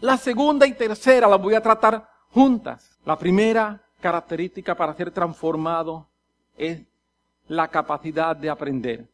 [0.00, 2.98] La segunda y tercera las voy a tratar juntas.
[3.04, 6.08] La primera característica para ser transformado
[6.56, 6.82] es
[7.48, 9.08] la capacidad de aprender.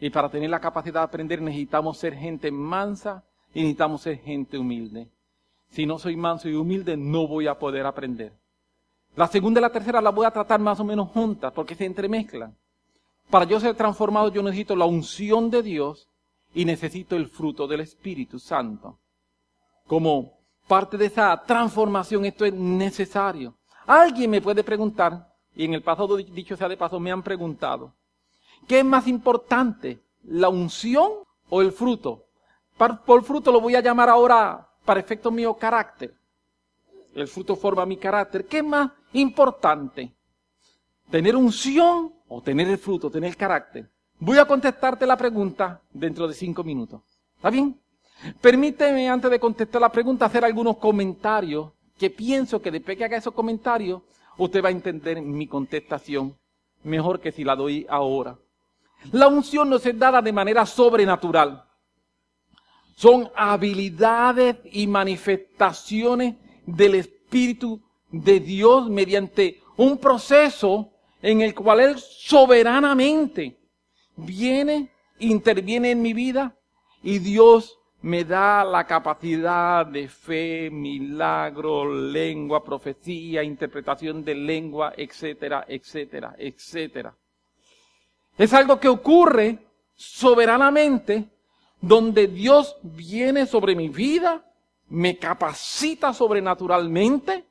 [0.00, 4.58] Y para tener la capacidad de aprender necesitamos ser gente mansa y necesitamos ser gente
[4.58, 5.08] humilde.
[5.70, 8.32] Si no soy manso y humilde, no voy a poder aprender.
[9.16, 11.84] La segunda y la tercera la voy a tratar más o menos juntas porque se
[11.84, 12.56] entremezclan.
[13.30, 16.08] Para yo ser transformado yo necesito la unción de Dios
[16.54, 18.98] y necesito el fruto del Espíritu Santo.
[19.86, 23.54] Como parte de esa transformación esto es necesario.
[23.86, 27.92] Alguien me puede preguntar, y en el pasado dicho sea de paso me han preguntado,
[28.66, 31.10] ¿qué es más importante, la unción
[31.48, 32.27] o el fruto?
[32.78, 36.14] Por fruto lo voy a llamar ahora, para efecto mío, carácter.
[37.14, 38.46] El fruto forma mi carácter.
[38.46, 40.14] ¿Qué es más importante?
[41.10, 43.90] ¿Tener unción o tener el fruto, tener carácter?
[44.20, 47.02] Voy a contestarte la pregunta dentro de cinco minutos.
[47.36, 47.80] ¿Está bien?
[48.40, 53.16] Permíteme, antes de contestar la pregunta, hacer algunos comentarios que pienso que después que haga
[53.16, 54.02] esos comentarios,
[54.36, 56.36] usted va a entender mi contestación
[56.84, 58.38] mejor que si la doy ahora.
[59.12, 61.67] La unción no es dada de manera sobrenatural.
[62.98, 66.34] Son habilidades y manifestaciones
[66.66, 67.80] del Espíritu
[68.10, 70.90] de Dios mediante un proceso
[71.22, 73.56] en el cual Él soberanamente
[74.16, 76.56] viene, interviene en mi vida
[77.00, 85.64] y Dios me da la capacidad de fe, milagro, lengua, profecía, interpretación de lengua, etcétera,
[85.68, 87.16] etcétera, etcétera.
[88.36, 91.37] Es algo que ocurre soberanamente
[91.80, 94.44] donde Dios viene sobre mi vida,
[94.88, 97.44] me capacita sobrenaturalmente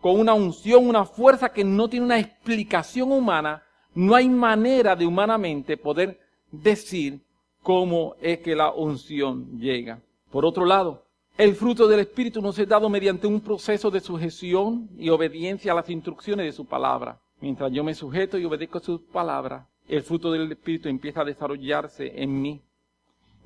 [0.00, 3.62] con una unción, una fuerza que no tiene una explicación humana,
[3.94, 7.20] no hay manera de humanamente poder decir
[7.62, 10.00] cómo es que la unción llega.
[10.30, 11.04] Por otro lado,
[11.36, 15.74] el fruto del Espíritu nos es dado mediante un proceso de sujeción y obediencia a
[15.74, 17.20] las instrucciones de su palabra.
[17.40, 21.24] Mientras yo me sujeto y obedezco a sus palabras, el fruto del Espíritu empieza a
[21.24, 22.60] desarrollarse en mí.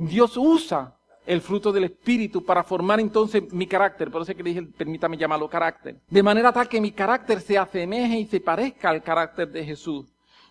[0.08, 4.10] Dios usa el fruto del Espíritu para formar entonces mi carácter.
[4.10, 6.00] Por eso es que dije, permítame llamarlo carácter.
[6.08, 10.06] De manera tal que mi carácter se asemeje y se parezca al carácter de Jesús.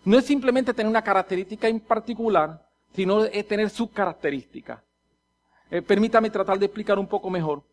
[0.05, 4.79] No es simplemente tener una característica en particular, sino es tener sus características.
[5.69, 7.63] Eh, permítame tratar de explicar un poco mejor.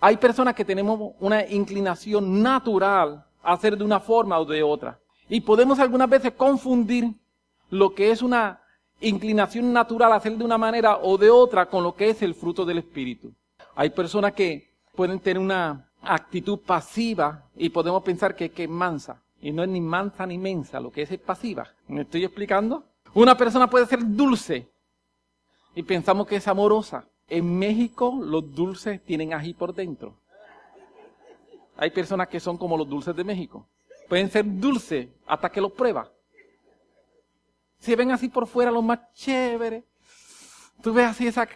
[0.00, 4.98] Hay personas que tenemos una inclinación natural a hacer de una forma o de otra.
[5.28, 7.14] Y podemos algunas veces confundir
[7.70, 8.60] lo que es una
[9.00, 12.34] inclinación natural a hacer de una manera o de otra con lo que es el
[12.34, 13.32] fruto del Espíritu.
[13.74, 19.22] Hay personas que pueden tener una actitud pasiva y podemos pensar que, es mansa.
[19.40, 21.68] Y no es ni mansa ni mensa, lo que es es pasiva.
[21.88, 22.84] ¿Me estoy explicando?
[23.14, 24.66] Una persona puede ser dulce
[25.74, 27.06] y pensamos que es amorosa.
[27.28, 30.14] En México los dulces tienen ají por dentro.
[31.76, 33.66] Hay personas que son como los dulces de México.
[34.08, 36.08] Pueden ser dulces hasta que los pruebas.
[37.78, 39.84] Si ven así por fuera lo más chévere,
[40.82, 41.48] tú ves así esa,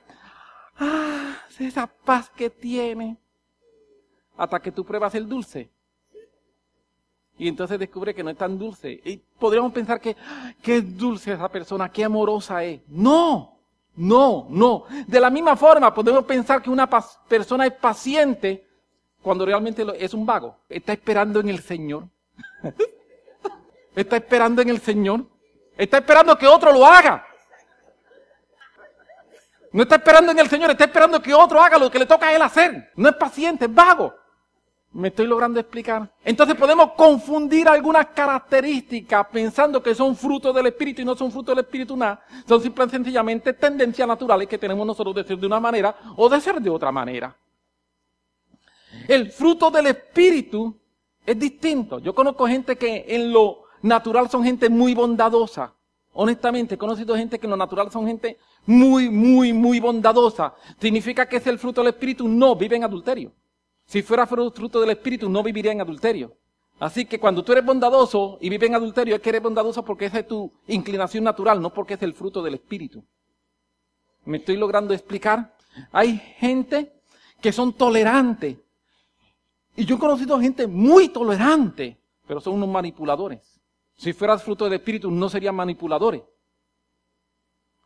[0.78, 3.16] ah, esa paz que tiene,
[4.36, 5.70] hasta que tú pruebas el dulce.
[7.38, 9.00] Y entonces descubre que no es tan dulce.
[9.02, 10.14] Y podríamos pensar que,
[10.62, 12.82] qué dulce esa persona, qué amorosa es.
[12.88, 13.58] No,
[13.96, 14.84] no, no.
[15.06, 18.66] De la misma forma podemos pensar que una persona es paciente
[19.22, 20.56] cuando realmente es un vago.
[20.68, 22.04] Está esperando en el Señor.
[23.94, 25.24] Está esperando en el Señor.
[25.80, 27.26] Está esperando que otro lo haga.
[29.72, 32.28] No está esperando en el Señor, está esperando que otro haga lo que le toca
[32.28, 32.90] a él hacer.
[32.96, 34.14] No es paciente, es vago.
[34.92, 36.12] ¿Me estoy logrando explicar?
[36.22, 41.56] Entonces podemos confundir algunas características pensando que son frutos del Espíritu y no son frutos
[41.56, 42.22] del Espíritu nada.
[42.46, 46.28] Son simple y sencillamente tendencias naturales que tenemos nosotros de ser de una manera o
[46.28, 47.34] de ser de otra manera.
[49.08, 50.78] El fruto del Espíritu
[51.24, 52.00] es distinto.
[52.00, 55.74] Yo conozco gente que en lo natural son gente muy bondadosa.
[56.12, 60.54] Honestamente, he conocido gente que en lo natural son gente muy, muy, muy bondadosa.
[60.80, 62.26] ¿Significa que es el fruto del Espíritu?
[62.26, 63.32] No, vive en adulterio.
[63.86, 66.36] Si fuera fruto del Espíritu, no viviría en adulterio.
[66.80, 70.06] Así que cuando tú eres bondadoso y vives en adulterio, es que eres bondadoso porque
[70.06, 73.04] esa es tu inclinación natural, no porque es el fruto del Espíritu.
[74.24, 75.54] ¿Me estoy logrando explicar?
[75.92, 76.92] Hay gente
[77.40, 78.56] que son tolerantes.
[79.76, 83.59] Y yo he conocido gente muy tolerante, pero son unos manipuladores.
[84.00, 86.22] Si fueras fruto del Espíritu, no serían manipuladores.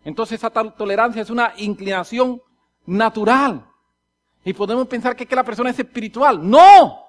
[0.05, 2.41] Entonces esa tolerancia es una inclinación
[2.87, 3.67] natural.
[4.45, 6.49] Y podemos pensar que, que la persona es espiritual.
[6.49, 7.01] ¡No!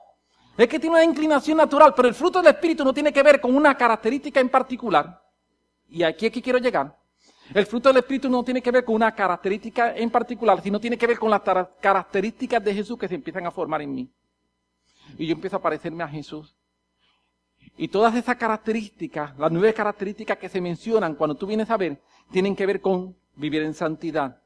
[0.58, 3.40] Es que tiene una inclinación natural, pero el fruto del Espíritu no tiene que ver
[3.40, 5.22] con una característica en particular.
[5.88, 6.98] Y aquí es que quiero llegar.
[7.54, 10.98] El fruto del Espíritu no tiene que ver con una característica en particular, sino tiene
[10.98, 11.44] que ver con las
[11.80, 14.12] características de Jesús que se empiezan a formar en mí.
[15.16, 16.56] Y yo empiezo a parecerme a Jesús.
[17.78, 22.02] Y todas esas características, las nueve características que se mencionan cuando tú vienes a ver,
[22.32, 24.42] tienen que ver con vivir en santidad,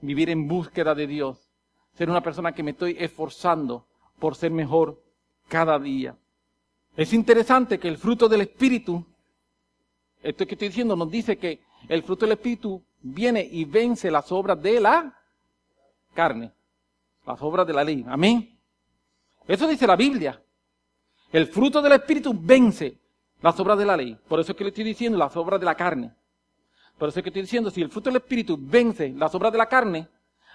[0.00, 1.48] vivir en búsqueda de Dios,
[1.94, 3.86] ser una persona que me estoy esforzando
[4.18, 5.02] por ser mejor
[5.48, 6.16] cada día.
[6.96, 9.04] Es interesante que el fruto del Espíritu,
[10.22, 14.30] esto que estoy diciendo, nos dice que el fruto del Espíritu viene y vence las
[14.32, 15.16] obras de la
[16.12, 16.52] carne,
[17.26, 18.04] las obras de la ley.
[18.08, 18.58] Amén.
[19.46, 20.42] Eso dice la Biblia.
[21.32, 22.98] El fruto del Espíritu vence
[23.42, 24.18] las obras de la ley.
[24.28, 26.12] Por eso es que le estoy diciendo las obras de la carne.
[26.96, 29.58] Por eso es que estoy diciendo, si el fruto del Espíritu vence las obras de
[29.58, 30.08] la carne,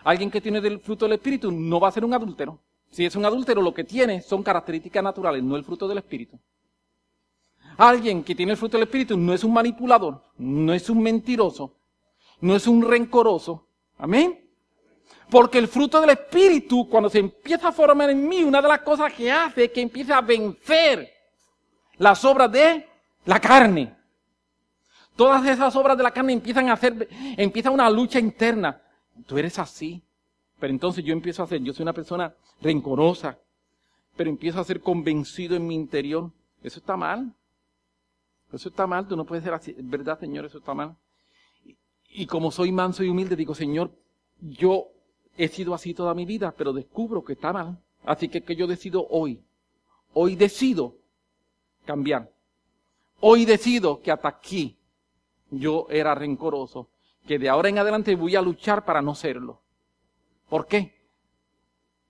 [0.04, 2.60] Alguien que tiene el fruto del Espíritu no va a ser un adúltero.
[2.90, 6.38] Si es un adúltero, lo que tiene son características naturales, no el fruto del Espíritu.
[7.78, 11.74] Alguien que tiene el fruto del Espíritu no es un manipulador, no es un mentiroso,
[12.42, 13.66] no es un rencoroso.
[13.98, 14.43] Amén.
[15.34, 18.82] Porque el fruto del Espíritu, cuando se empieza a formar en mí, una de las
[18.82, 21.12] cosas que hace es que empieza a vencer
[21.98, 22.88] las obras de
[23.26, 23.96] la carne.
[25.15, 28.80] Todas esas obras de la carne empiezan a hacer, empieza una lucha interna
[29.26, 30.04] tú eres así.
[30.60, 33.38] Pero entonces yo empiezo a ser, yo soy una persona rencorosa,
[34.15, 36.32] pero empiezo a ser convencido en mi interior.
[36.62, 37.34] Eso está mal.
[38.52, 39.76] Eso está mal, tú no puedes ser así.
[39.80, 40.46] ¿Verdad, Señor?
[40.46, 40.96] Eso está mal.
[42.10, 43.91] Y, como soy manso y humilde, digo, Señor,
[44.39, 44.89] yo
[45.38, 47.78] he sido así toda mi vida, pero descubro que está mal.
[48.06, 49.41] Así que, que yo decido hoy.
[50.13, 50.96] Hoy decido
[51.86, 52.32] cambiar.
[53.19, 54.78] Hoy decido que hasta aquí
[55.50, 56.89] yo era rencoroso
[57.26, 59.62] que de ahora en adelante voy a luchar para no serlo.
[60.50, 60.93] ¿Por qué?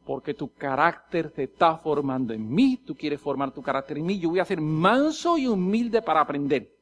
[0.06, 4.20] Porque tu carácter se está formando en mí, tú quieres formar tu carácter en mí,
[4.20, 6.76] yo voy a ser manso y humilde para aprender.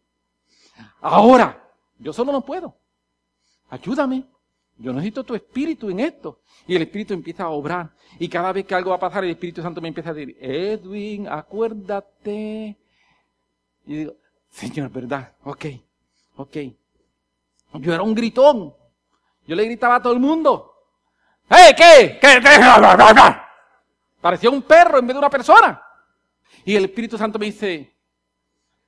[1.01, 2.75] Ahora, yo solo no puedo.
[3.69, 4.25] Ayúdame.
[4.81, 6.39] Yo necesito tu espíritu en esto.
[6.67, 7.91] Y el espíritu empieza a obrar.
[8.19, 10.37] Y cada vez que algo va a pasar, el Espíritu Santo me empieza a decir,
[10.39, 12.75] Edwin, acuérdate.
[13.85, 14.13] Y digo,
[14.49, 15.33] Señor, ¿verdad?
[15.43, 15.65] Ok,
[16.35, 16.57] ok.
[17.73, 18.73] Yo era un gritón.
[19.47, 20.73] Yo le gritaba a todo el mundo.
[21.49, 22.19] ¡Eh, qué!
[22.21, 22.41] ¿Qué?
[24.21, 25.81] Parecía un perro en vez de una persona.
[26.63, 27.91] Y el Espíritu Santo me dice,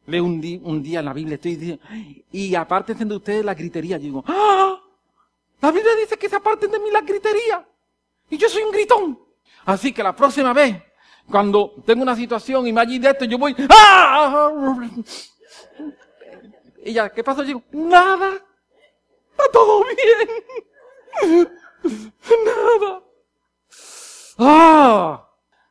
[0.06, 1.84] lee un, día, un día en la Biblia, estoy diciendo,
[2.32, 3.97] y apártense de ustedes la gritería.
[3.97, 4.72] Yo digo, ¡ah!
[5.63, 7.65] La Biblia dice que se aparten de mí la gritería.
[8.30, 9.17] Y yo soy un gritón.
[9.63, 10.76] Así que la próxima vez,
[11.32, 14.76] cuando tengo una situación y me allí de esto, yo voy, ¡ah!
[16.84, 17.43] Y ya, ¿qué pasó?
[17.43, 18.34] Yo digo, nada.
[19.32, 21.49] Está todo bien.
[22.45, 23.02] Nada.
[24.38, 25.30] Ah.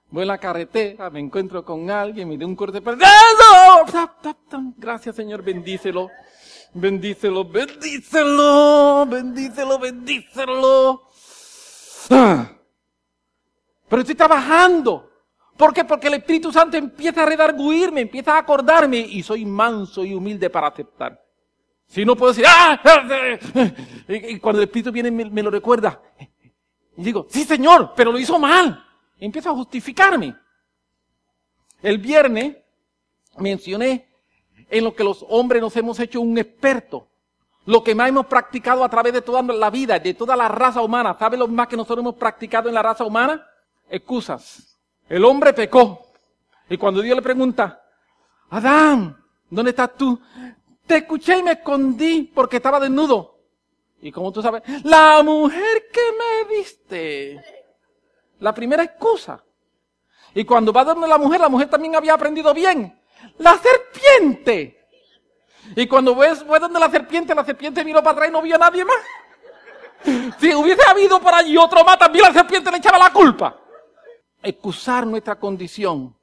[0.09, 2.97] Voy en la carretera, me encuentro con alguien, me da un corte para...
[4.79, 6.09] Gracias, Señor, bendícelo.
[6.75, 11.03] Bendícelo, bendícelo, bendícelo, bendícelo.
[12.11, 12.51] Ah.
[13.89, 15.11] Pero estoy trabajando.
[15.57, 15.85] ¿Por qué?
[15.85, 20.49] Porque el Espíritu Santo empieza a redarguirme, empieza a acordarme y soy manso y humilde
[20.49, 21.23] para aceptar.
[21.87, 22.81] Si no puedo decir, ¡ah!
[24.09, 26.01] Y cuando el Espíritu viene me, lo recuerda.
[26.97, 28.83] Y digo, sí Señor, pero lo hizo mal.
[29.19, 30.35] Y empiezo a justificarme.
[31.83, 32.57] El viernes
[33.37, 34.12] mencioné
[34.73, 37.07] en lo que los hombres nos hemos hecho un experto.
[37.67, 40.81] Lo que más hemos practicado a través de toda la vida, de toda la raza
[40.81, 41.15] humana.
[41.19, 43.47] ¿Sabe lo más que nosotros hemos practicado en la raza humana?
[43.89, 44.81] Excusas.
[45.11, 46.07] El hombre pecó.
[46.71, 47.85] Y cuando Dios le pregunta,
[48.49, 49.15] Adán,
[49.51, 50.19] ¿dónde estás tú?
[50.87, 53.41] Te escuché y me escondí porque estaba desnudo.
[54.01, 57.45] Y como tú sabes, la mujer que me viste.
[58.41, 59.45] La primera excusa.
[60.35, 63.02] Y cuando va a la mujer, la mujer también había aprendido bien.
[63.39, 64.79] La serpiente.
[65.77, 68.59] Y cuando fue donde la serpiente, la serpiente miró para atrás y no vio a
[68.59, 68.97] nadie más.
[70.39, 73.57] Si hubiese habido por allí otro más, también la serpiente le echaba la culpa.
[74.43, 76.17] Excusar nuestra condición.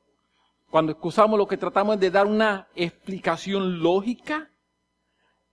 [0.69, 4.51] Cuando excusamos lo que tratamos es de dar una explicación lógica,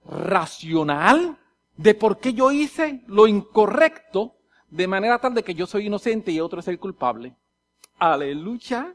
[0.05, 1.39] racional,
[1.77, 4.35] de por qué yo hice lo incorrecto,
[4.69, 7.37] de manera tal de que yo soy inocente y otro es el culpable.
[7.99, 8.95] Aleluya.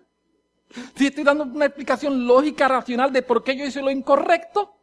[0.95, 4.73] Si estoy dando una explicación lógica, racional de por qué yo hice lo incorrecto,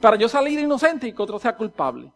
[0.00, 2.12] para yo salir inocente y que otro sea culpable.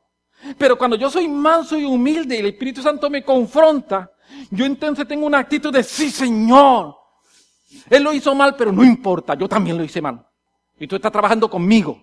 [0.59, 4.11] Pero cuando yo soy manso y humilde y el Espíritu Santo me confronta,
[4.51, 6.97] yo entonces tengo una actitud de sí, Señor.
[7.89, 10.25] Él lo hizo mal, pero no importa, yo también lo hice mal.
[10.79, 12.03] Y tú estás trabajando conmigo.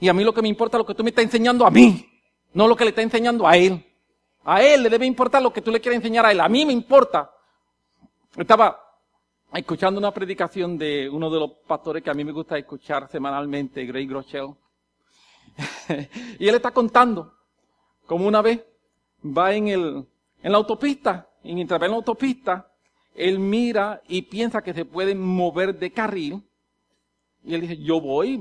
[0.00, 1.70] Y a mí lo que me importa es lo que tú me estás enseñando a
[1.70, 2.08] mí,
[2.52, 3.84] no lo que le estás enseñando a él.
[4.44, 6.40] A él le debe importar lo que tú le quieras enseñar a él.
[6.40, 7.30] A mí me importa.
[8.36, 8.87] Estaba
[9.52, 13.84] escuchando una predicación de uno de los pastores que a mí me gusta escuchar semanalmente,
[13.86, 14.54] Gray Groeschel.
[16.38, 17.34] y él está contando
[18.06, 18.64] como una vez
[19.24, 20.06] va en, el,
[20.42, 22.72] en la autopista, y mientras va en la autopista,
[23.14, 26.42] él mira y piensa que se puede mover de carril.
[27.44, 28.40] Y él dice, yo voy,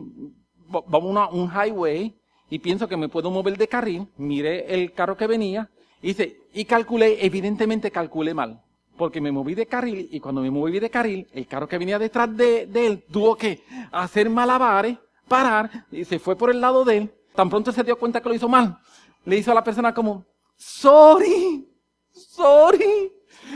[0.67, 2.15] vamos a un highway
[2.49, 4.07] y pienso que me puedo mover de carril.
[4.17, 5.69] Miré el carro que venía
[6.01, 8.61] y dice, y calculé, evidentemente calculé mal.
[8.97, 11.99] Porque me moví de carril y cuando me moví de carril, el carro que venía
[11.99, 16.97] detrás de, él tuvo que hacer malabares, parar y se fue por el lado de
[16.97, 17.13] él.
[17.35, 18.79] Tan pronto se dio cuenta que lo hizo mal
[19.27, 20.25] le hizo a la persona como,
[20.55, 21.69] sorry,
[22.11, 23.11] sorry.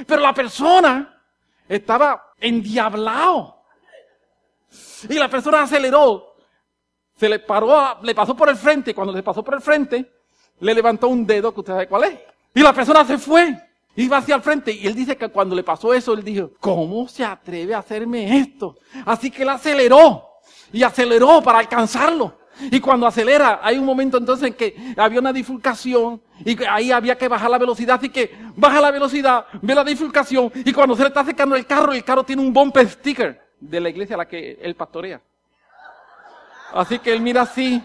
[0.06, 1.24] Pero la persona
[1.68, 3.64] estaba endiablado.
[5.08, 6.36] Y la persona aceleró.
[7.16, 8.94] Se le paró, le pasó por el frente.
[8.94, 10.12] Cuando le pasó por el frente,
[10.60, 12.20] le levantó un dedo, que usted sabe cuál es.
[12.54, 13.58] Y la persona se fue.
[13.96, 14.72] Iba hacia el frente.
[14.72, 18.38] Y él dice que cuando le pasó eso, él dijo, ¿cómo se atreve a hacerme
[18.40, 18.78] esto?
[19.06, 20.28] Así que él aceleró.
[20.72, 22.40] Y aceleró para alcanzarlo.
[22.60, 27.18] Y cuando acelera, hay un momento entonces en que había una bifurcación y ahí había
[27.18, 27.98] que bajar la velocidad.
[27.98, 31.66] Así que baja la velocidad, ve la bifurcación y cuando se le está acercando el
[31.66, 35.22] carro, el carro tiene un bumper sticker de la iglesia a la que él pastorea.
[36.74, 37.82] Así que él mira así,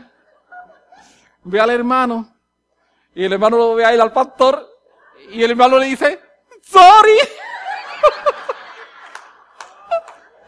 [1.43, 2.29] ve al hermano
[3.15, 4.69] y el hermano lo ve a él al pastor
[5.31, 6.21] y el hermano le dice,
[6.63, 7.19] sorry.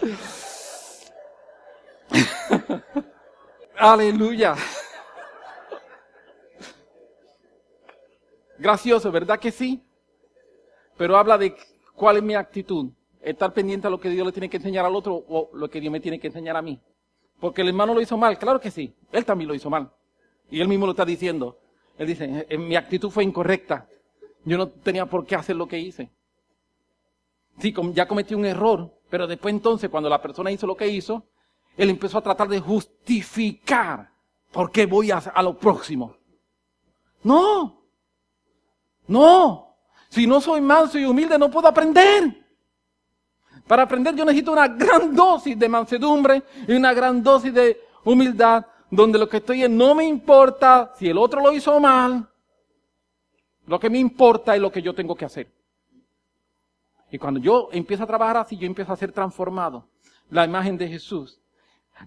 [3.78, 4.56] Aleluya.
[8.58, 9.84] Gracioso, ¿verdad que sí?
[10.96, 11.54] Pero habla de
[11.94, 12.90] cuál es mi actitud.
[13.20, 15.80] Estar pendiente a lo que Dios le tiene que enseñar al otro o lo que
[15.80, 16.80] Dios me tiene que enseñar a mí.
[17.40, 18.94] Porque el hermano lo hizo mal, claro que sí.
[19.12, 19.90] Él también lo hizo mal.
[20.50, 21.58] Y él mismo lo está diciendo.
[21.98, 23.88] Él dice, mi actitud fue incorrecta.
[24.44, 26.10] Yo no tenía por qué hacer lo que hice.
[27.58, 31.24] Sí, ya cometí un error, pero después entonces cuando la persona hizo lo que hizo,
[31.76, 34.10] él empezó a tratar de justificar
[34.52, 36.16] por qué voy a, lo próximo.
[37.22, 37.82] No,
[39.06, 39.76] no.
[40.08, 42.46] Si no soy manso y humilde, no puedo aprender.
[43.66, 48.64] Para aprender yo necesito una gran dosis de mansedumbre y una gran dosis de humildad,
[48.90, 52.26] donde lo que estoy en no me importa si el otro lo hizo mal.
[53.68, 55.52] Lo que me importa es lo que yo tengo que hacer.
[57.10, 59.88] Y cuando yo empiezo a trabajar así, yo empiezo a ser transformado.
[60.30, 61.40] La imagen de Jesús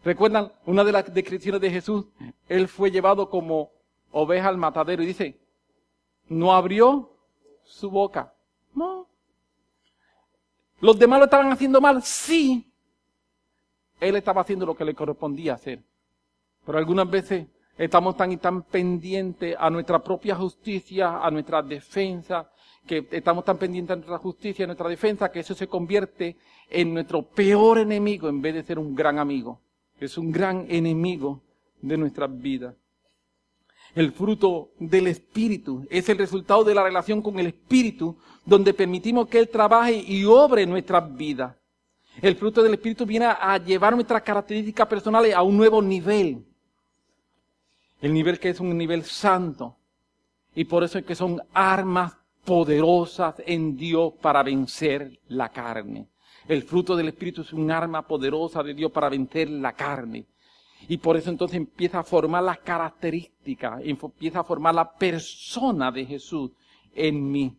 [0.03, 2.05] ¿Recuerdan una de las descripciones de Jesús?
[2.47, 3.72] Él fue llevado como
[4.12, 5.39] oveja al matadero y dice,
[6.28, 7.12] no abrió
[7.64, 8.34] su boca.
[8.74, 9.07] No.
[10.80, 12.01] ¿Los demás lo estaban haciendo mal?
[12.03, 12.72] Sí.
[13.99, 15.84] Él estaba haciendo lo que le correspondía hacer.
[16.66, 17.47] Pero algunas veces
[17.78, 22.49] estamos tan y tan pendientes a nuestra propia justicia, a nuestra defensa,
[22.86, 26.38] que estamos tan pendientes a nuestra justicia, a nuestra defensa, que eso se convierte
[26.69, 29.59] en nuestro peor enemigo en vez de ser un gran amigo
[30.05, 31.41] es un gran enemigo
[31.82, 32.76] de nuestras vidas.
[33.93, 39.28] El fruto del Espíritu es el resultado de la relación con el Espíritu, donde permitimos
[39.28, 41.55] que Él trabaje y obre nuestras vidas.
[42.22, 46.45] El fruto del Espíritu viene a llevar nuestras características personales a un nuevo nivel.
[48.02, 49.78] El nivel que es un nivel santo.
[50.56, 56.08] Y por eso es que son armas poderosas en Dios para vencer la carne.
[56.47, 60.26] El fruto del Espíritu es un arma poderosa de Dios para vencer la carne.
[60.88, 66.06] Y por eso entonces empieza a formar las características, empieza a formar la persona de
[66.06, 66.52] Jesús
[66.95, 67.56] en mí.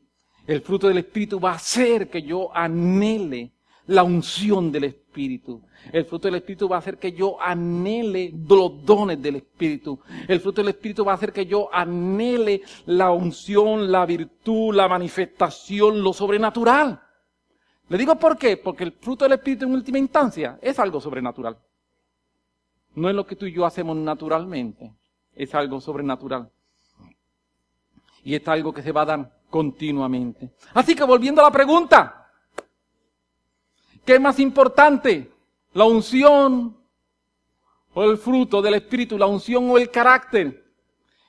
[0.47, 3.53] El fruto del Espíritu va a hacer que yo anhele
[3.87, 5.63] la unción del Espíritu.
[5.93, 9.99] El fruto del Espíritu va a hacer que yo anhele los dones del Espíritu.
[10.29, 14.89] El fruto del Espíritu va a hacer que yo anhele la unción, la virtud, la
[14.89, 17.01] manifestación, lo sobrenatural.
[17.89, 21.59] Le digo por qué, porque el fruto del Espíritu en última instancia es algo sobrenatural.
[22.95, 24.93] No es lo que tú y yo hacemos naturalmente,
[25.35, 26.51] es algo sobrenatural.
[28.25, 30.51] Y es algo que se va a dar continuamente.
[30.73, 32.22] Así que volviendo a la pregunta,
[34.05, 35.31] ¿qué es más importante?
[35.73, 36.77] ¿La unción
[37.95, 39.19] o el fruto del Espíritu?
[39.19, 40.65] ¿La unción o el carácter?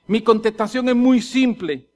[0.07, 1.89] Mi contestación es muy simple.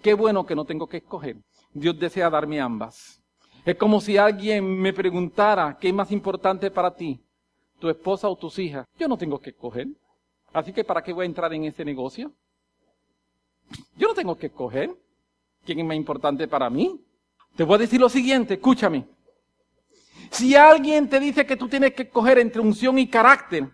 [0.00, 1.36] Qué bueno que no tengo que escoger.
[1.72, 3.20] Dios desea darme ambas.
[3.64, 7.20] Es como si alguien me preguntara, ¿qué es más importante para ti?
[7.78, 8.86] ¿Tu esposa o tus hijas?
[8.98, 9.88] Yo no tengo que escoger.
[10.52, 12.32] Así que ¿para qué voy a entrar en ese negocio?
[13.96, 14.90] Yo no tengo que escoger
[15.64, 17.00] quién es más importante para mí.
[17.56, 19.06] Te voy a decir lo siguiente, escúchame.
[20.32, 23.68] Si alguien te dice que tú tienes que escoger entre unción y carácter,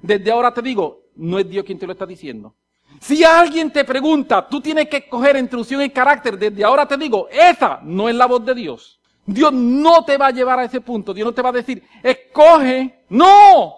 [0.00, 2.54] desde ahora te digo, no es Dios quien te lo está diciendo.
[3.00, 6.96] Si alguien te pregunta, tú tienes que escoger entre unción y carácter, desde ahora te
[6.96, 9.00] digo, esa no es la voz de Dios.
[9.26, 11.12] Dios no te va a llevar a ese punto.
[11.12, 13.04] Dios no te va a decir, escoge.
[13.08, 13.74] No.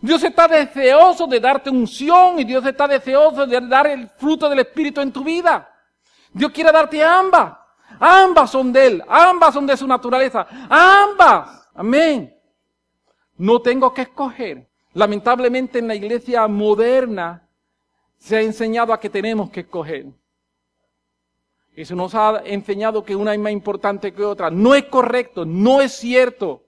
[0.00, 4.60] Dios está deseoso de darte unción y Dios está deseoso de dar el fruto del
[4.60, 5.68] Espíritu en tu vida.
[6.32, 7.54] Dios quiere darte ambas.
[7.98, 9.02] Ambas son de Él.
[9.08, 10.46] Ambas son de su naturaleza.
[10.68, 11.68] Ambas.
[11.74, 12.34] Amén.
[13.36, 14.68] No tengo que escoger.
[14.94, 17.46] Lamentablemente en la iglesia moderna
[18.18, 20.06] se ha enseñado a que tenemos que escoger.
[21.74, 24.50] Eso nos ha enseñado que una es más importante que otra.
[24.50, 26.64] No es correcto, no es cierto.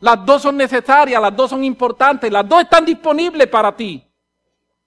[0.00, 4.06] Las dos son necesarias, las dos son importantes, las dos están disponibles para ti.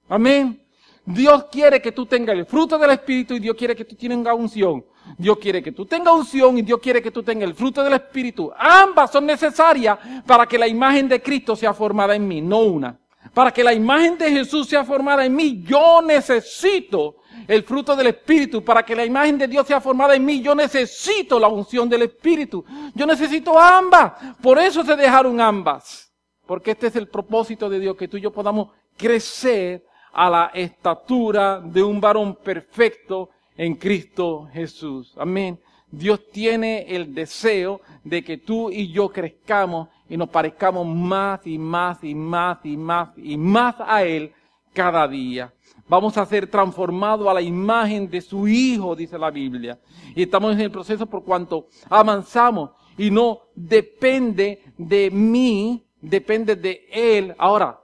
[0.07, 0.63] Amén.
[1.03, 4.35] Dios quiere que tú tengas el fruto del Espíritu y Dios quiere que tú tengas
[4.35, 4.85] unción.
[5.17, 7.93] Dios quiere que tú tengas unción y Dios quiere que tú tengas el fruto del
[7.93, 8.51] Espíritu.
[8.57, 12.99] Ambas son necesarias para que la imagen de Cristo sea formada en mí, no una.
[13.33, 18.07] Para que la imagen de Jesús sea formada en mí, yo necesito el fruto del
[18.07, 18.63] Espíritu.
[18.63, 22.03] Para que la imagen de Dios sea formada en mí, yo necesito la unción del
[22.03, 22.63] Espíritu.
[22.93, 24.13] Yo necesito ambas.
[24.41, 26.13] Por eso se dejaron ambas.
[26.45, 30.51] Porque este es el propósito de Dios, que tú y yo podamos crecer a la
[30.53, 35.13] estatura de un varón perfecto en Cristo Jesús.
[35.17, 35.59] Amén.
[35.91, 41.57] Dios tiene el deseo de que tú y yo crezcamos y nos parezcamos más y
[41.57, 44.33] más y más y más y más a Él
[44.73, 45.53] cada día.
[45.87, 49.79] Vamos a ser transformados a la imagen de su Hijo, dice la Biblia.
[50.15, 56.87] Y estamos en el proceso por cuanto avanzamos y no depende de mí, depende de
[56.91, 57.35] Él.
[57.37, 57.79] Ahora,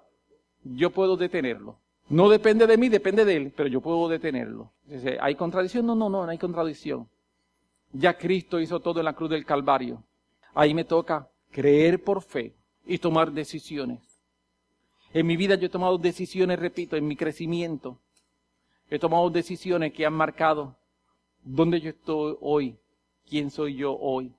[0.64, 1.81] yo puedo detenerlo.
[2.12, 4.70] No depende de mí, depende de Él, pero yo puedo detenerlo.
[4.84, 5.86] Dice, ¿hay contradicción?
[5.86, 7.08] No, no, no, no hay contradicción.
[7.94, 10.04] Ya Cristo hizo todo en la cruz del Calvario.
[10.54, 12.54] Ahí me toca creer por fe
[12.86, 14.20] y tomar decisiones.
[15.14, 17.98] En mi vida yo he tomado decisiones, repito, en mi crecimiento.
[18.90, 20.76] He tomado decisiones que han marcado
[21.46, 22.76] dónde yo estoy hoy,
[23.26, 24.34] quién soy yo hoy.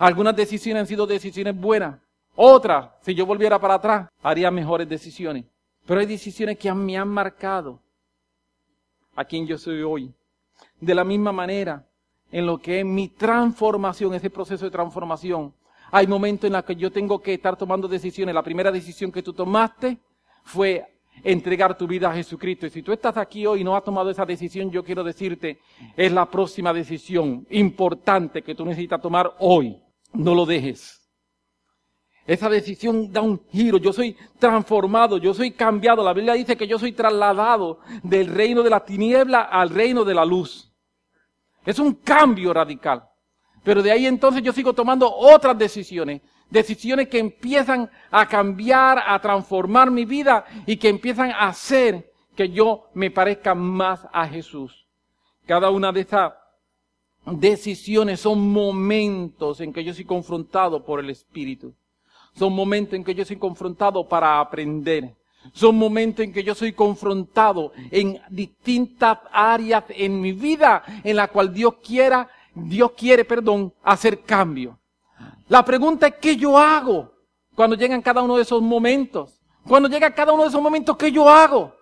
[0.00, 2.00] Algunas decisiones han sido decisiones buenas.
[2.34, 5.44] Otras, si yo volviera para atrás, haría mejores decisiones.
[5.86, 7.80] Pero hay decisiones que me han marcado
[9.14, 10.14] a quien yo soy hoy.
[10.80, 11.86] De la misma manera,
[12.30, 15.54] en lo que es mi transformación, ese proceso de transformación,
[15.90, 18.34] hay momentos en los que yo tengo que estar tomando decisiones.
[18.34, 19.98] La primera decisión que tú tomaste
[20.44, 20.86] fue
[21.22, 22.66] entregar tu vida a Jesucristo.
[22.66, 25.60] Y si tú estás aquí hoy y no has tomado esa decisión, yo quiero decirte,
[25.96, 29.82] es la próxima decisión importante que tú necesitas tomar hoy.
[30.14, 31.01] No lo dejes.
[32.26, 33.78] Esa decisión da un giro.
[33.78, 36.04] Yo soy transformado, yo soy cambiado.
[36.04, 40.14] La Biblia dice que yo soy trasladado del reino de la tiniebla al reino de
[40.14, 40.72] la luz.
[41.64, 43.08] Es un cambio radical.
[43.64, 46.20] Pero de ahí entonces yo sigo tomando otras decisiones.
[46.50, 52.50] Decisiones que empiezan a cambiar, a transformar mi vida y que empiezan a hacer que
[52.50, 54.86] yo me parezca más a Jesús.
[55.46, 56.34] Cada una de estas
[57.24, 61.74] decisiones son momentos en que yo soy confrontado por el Espíritu.
[62.34, 65.14] Son momentos en que yo soy confrontado para aprender.
[65.52, 71.28] Son momentos en que yo soy confrontado en distintas áreas en mi vida en la
[71.28, 74.78] cual Dios quiera Dios quiere, perdón, hacer cambio.
[75.48, 77.12] La pregunta es, ¿qué yo hago
[77.54, 79.40] cuando llegan cada uno de esos momentos?
[79.66, 81.74] Cuando llega cada uno de esos momentos, ¿qué yo hago?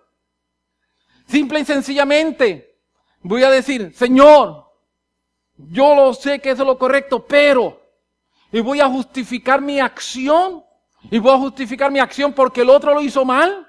[1.27, 2.79] Simple y sencillamente,
[3.21, 4.65] voy a decir, Señor,
[5.57, 7.80] yo lo sé que eso es lo correcto, pero,
[8.51, 10.63] y voy a justificar mi acción,
[11.09, 13.67] y voy a justificar mi acción porque el otro lo hizo mal,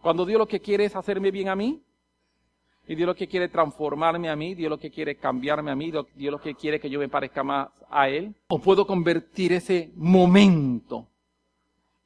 [0.00, 1.82] cuando Dios lo que quiere es hacerme bien a mí.
[2.86, 5.90] Y Dios lo que quiere transformarme a mí, Dios lo que quiere cambiarme a mí,
[5.90, 8.34] Dios lo que quiere que yo me parezca más a Él.
[8.48, 11.08] O puedo convertir ese momento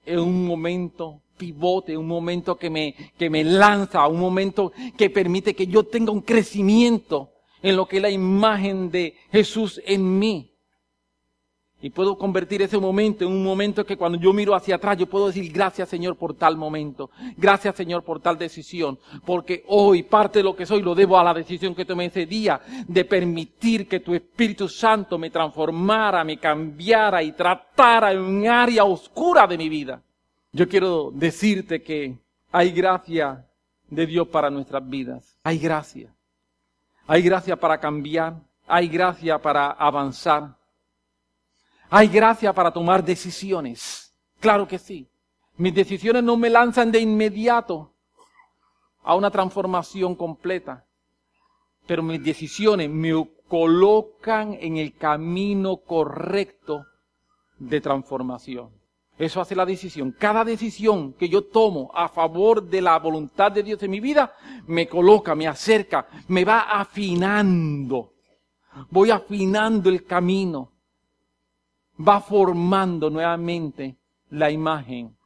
[0.06, 5.54] en un momento pivote, un momento que me, que me lanza, un momento que permite
[5.54, 10.52] que yo tenga un crecimiento en lo que es la imagen de Jesús en mí.
[11.80, 15.06] Y puedo convertir ese momento en un momento que cuando yo miro hacia atrás, yo
[15.06, 17.10] puedo decir gracias Señor por tal momento.
[17.36, 18.98] Gracias Señor por tal decisión.
[19.24, 22.26] Porque hoy parte de lo que soy lo debo a la decisión que tomé ese
[22.26, 28.48] día de permitir que tu Espíritu Santo me transformara, me cambiara y tratara en un
[28.48, 30.02] área oscura de mi vida.
[30.50, 32.18] Yo quiero decirte que
[32.50, 33.46] hay gracia
[33.88, 35.38] de Dios para nuestras vidas.
[35.44, 36.12] Hay gracia.
[37.06, 38.34] Hay gracia para cambiar.
[38.66, 40.57] Hay gracia para avanzar.
[41.90, 44.14] Hay gracia para tomar decisiones.
[44.40, 45.08] Claro que sí.
[45.56, 47.92] Mis decisiones no me lanzan de inmediato
[49.02, 50.84] a una transformación completa,
[51.86, 53.12] pero mis decisiones me
[53.48, 56.84] colocan en el camino correcto
[57.58, 58.70] de transformación.
[59.16, 60.14] Eso hace la decisión.
[60.16, 64.32] Cada decisión que yo tomo a favor de la voluntad de Dios en mi vida
[64.66, 68.12] me coloca, me acerca, me va afinando.
[68.90, 70.77] Voy afinando el camino
[71.98, 73.96] va formando nuevamente
[74.30, 75.16] la imagen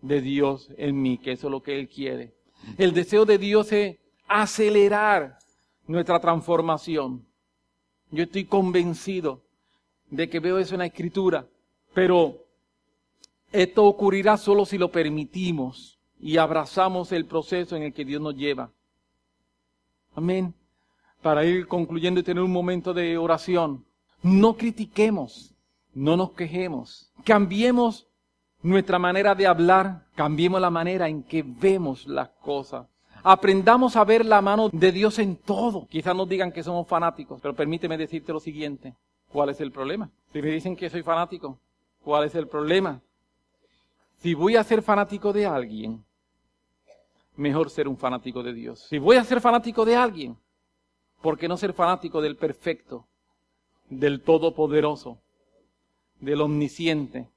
[0.00, 2.34] de Dios en mí, que eso es lo que Él quiere.
[2.76, 5.38] El deseo de Dios es acelerar
[5.86, 7.26] nuestra transformación.
[8.10, 9.42] Yo estoy convencido
[10.10, 11.46] de que veo eso en la escritura,
[11.94, 12.44] pero
[13.52, 18.34] esto ocurrirá solo si lo permitimos y abrazamos el proceso en el que Dios nos
[18.34, 18.70] lleva.
[20.14, 20.54] Amén.
[21.22, 23.84] Para ir concluyendo y tener un momento de oración,
[24.22, 25.54] no critiquemos
[25.98, 28.06] no nos quejemos, cambiemos
[28.62, 32.86] nuestra manera de hablar, cambiemos la manera en que vemos las cosas.
[33.24, 35.88] Aprendamos a ver la mano de Dios en todo.
[35.88, 38.94] Quizás nos digan que somos fanáticos, pero permíteme decirte lo siguiente.
[39.32, 40.08] ¿Cuál es el problema?
[40.32, 41.58] Si me dicen que soy fanático,
[42.04, 43.00] ¿cuál es el problema?
[44.18, 46.04] Si voy a ser fanático de alguien,
[47.34, 48.86] mejor ser un fanático de Dios.
[48.88, 50.36] Si voy a ser fanático de alguien,
[51.20, 53.04] ¿por qué no ser fanático del perfecto,
[53.90, 55.18] del todopoderoso,
[56.20, 57.28] del omnisciente?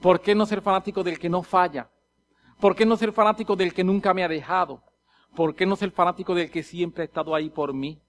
[0.00, 1.88] ¿Por qué no ser fanático del que no falla?
[2.60, 4.82] ¿Por qué no ser fanático del que nunca me ha dejado?
[5.34, 8.00] ¿Por qué no ser fanático del que siempre ha estado ahí por mí?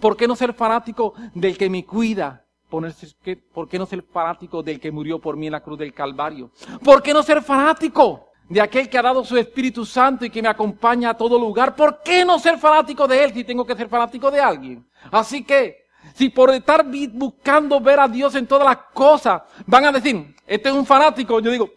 [0.00, 2.44] ¿Por qué no ser fanático del que me cuida?
[2.68, 6.50] ¿Por qué no ser fanático del que murió por mí en la cruz del Calvario?
[6.82, 10.40] ¿Por qué no ser fanático de aquel que ha dado su Espíritu Santo y que
[10.40, 11.76] me acompaña a todo lugar?
[11.76, 14.86] ¿Por qué no ser fanático de Él si tengo que ser fanático de alguien?
[15.10, 15.81] Así que
[16.14, 20.68] si por estar buscando ver a Dios en todas las cosas van a decir, este
[20.68, 21.70] es un fanático, yo digo,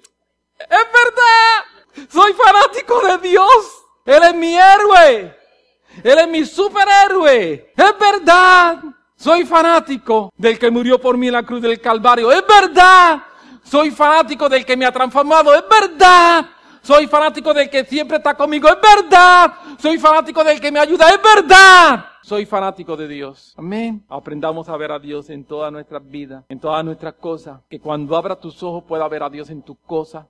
[0.60, 5.38] es verdad, soy fanático de Dios, Él es mi héroe,
[6.04, 8.84] Él es mi superhéroe, es verdad,
[9.16, 13.24] soy fanático del que murió por mí en la cruz del Calvario, es verdad,
[13.64, 16.46] soy fanático del que me ha transformado, es verdad,
[16.86, 21.10] soy fanático del que siempre está conmigo, es verdad, soy fanático del que me ayuda,
[21.10, 22.06] es verdad.
[22.22, 23.54] Soy fanático de Dios.
[23.58, 24.04] Amén.
[24.08, 27.62] Aprendamos a ver a Dios en todas nuestras vidas, en todas nuestras cosas.
[27.70, 30.26] Que cuando abra tus ojos pueda ver a Dios en tus cosas.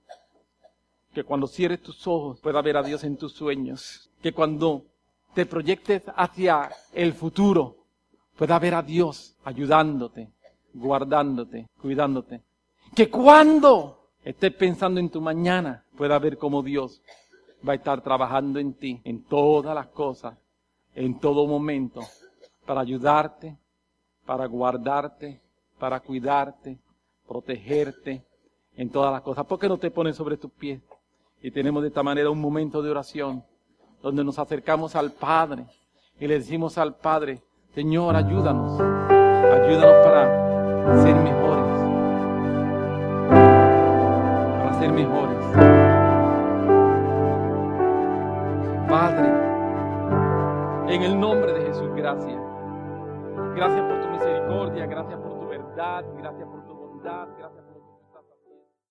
[1.14, 4.10] Que cuando cierres tus ojos pueda ver a Dios en tus sueños.
[4.22, 4.84] Que cuando
[5.34, 7.78] te proyectes hacia el futuro
[8.36, 10.32] pueda ver a Dios ayudándote,
[10.74, 12.44] guardándote, cuidándote.
[12.94, 17.02] Que cuando estés pensando en tu mañana pueda ver cómo Dios
[17.68, 20.36] va a estar trabajando en ti, en todas las cosas
[20.96, 22.02] en todo momento
[22.66, 23.56] para ayudarte,
[24.26, 25.42] para guardarte,
[25.78, 26.80] para cuidarte,
[27.28, 28.24] protegerte
[28.78, 29.46] en todas las cosas.
[29.46, 30.82] ¿Por qué no te pones sobre tus pies?
[31.42, 33.44] Y tenemos de esta manera un momento de oración
[34.02, 35.66] donde nos acercamos al Padre
[36.20, 37.42] y le decimos al Padre,
[37.74, 41.35] Señor, ayúdanos, ayúdanos para ser
[53.56, 57.65] Gracias por tu misericordia, gracias por tu verdad, gracias por tu bondad, gracias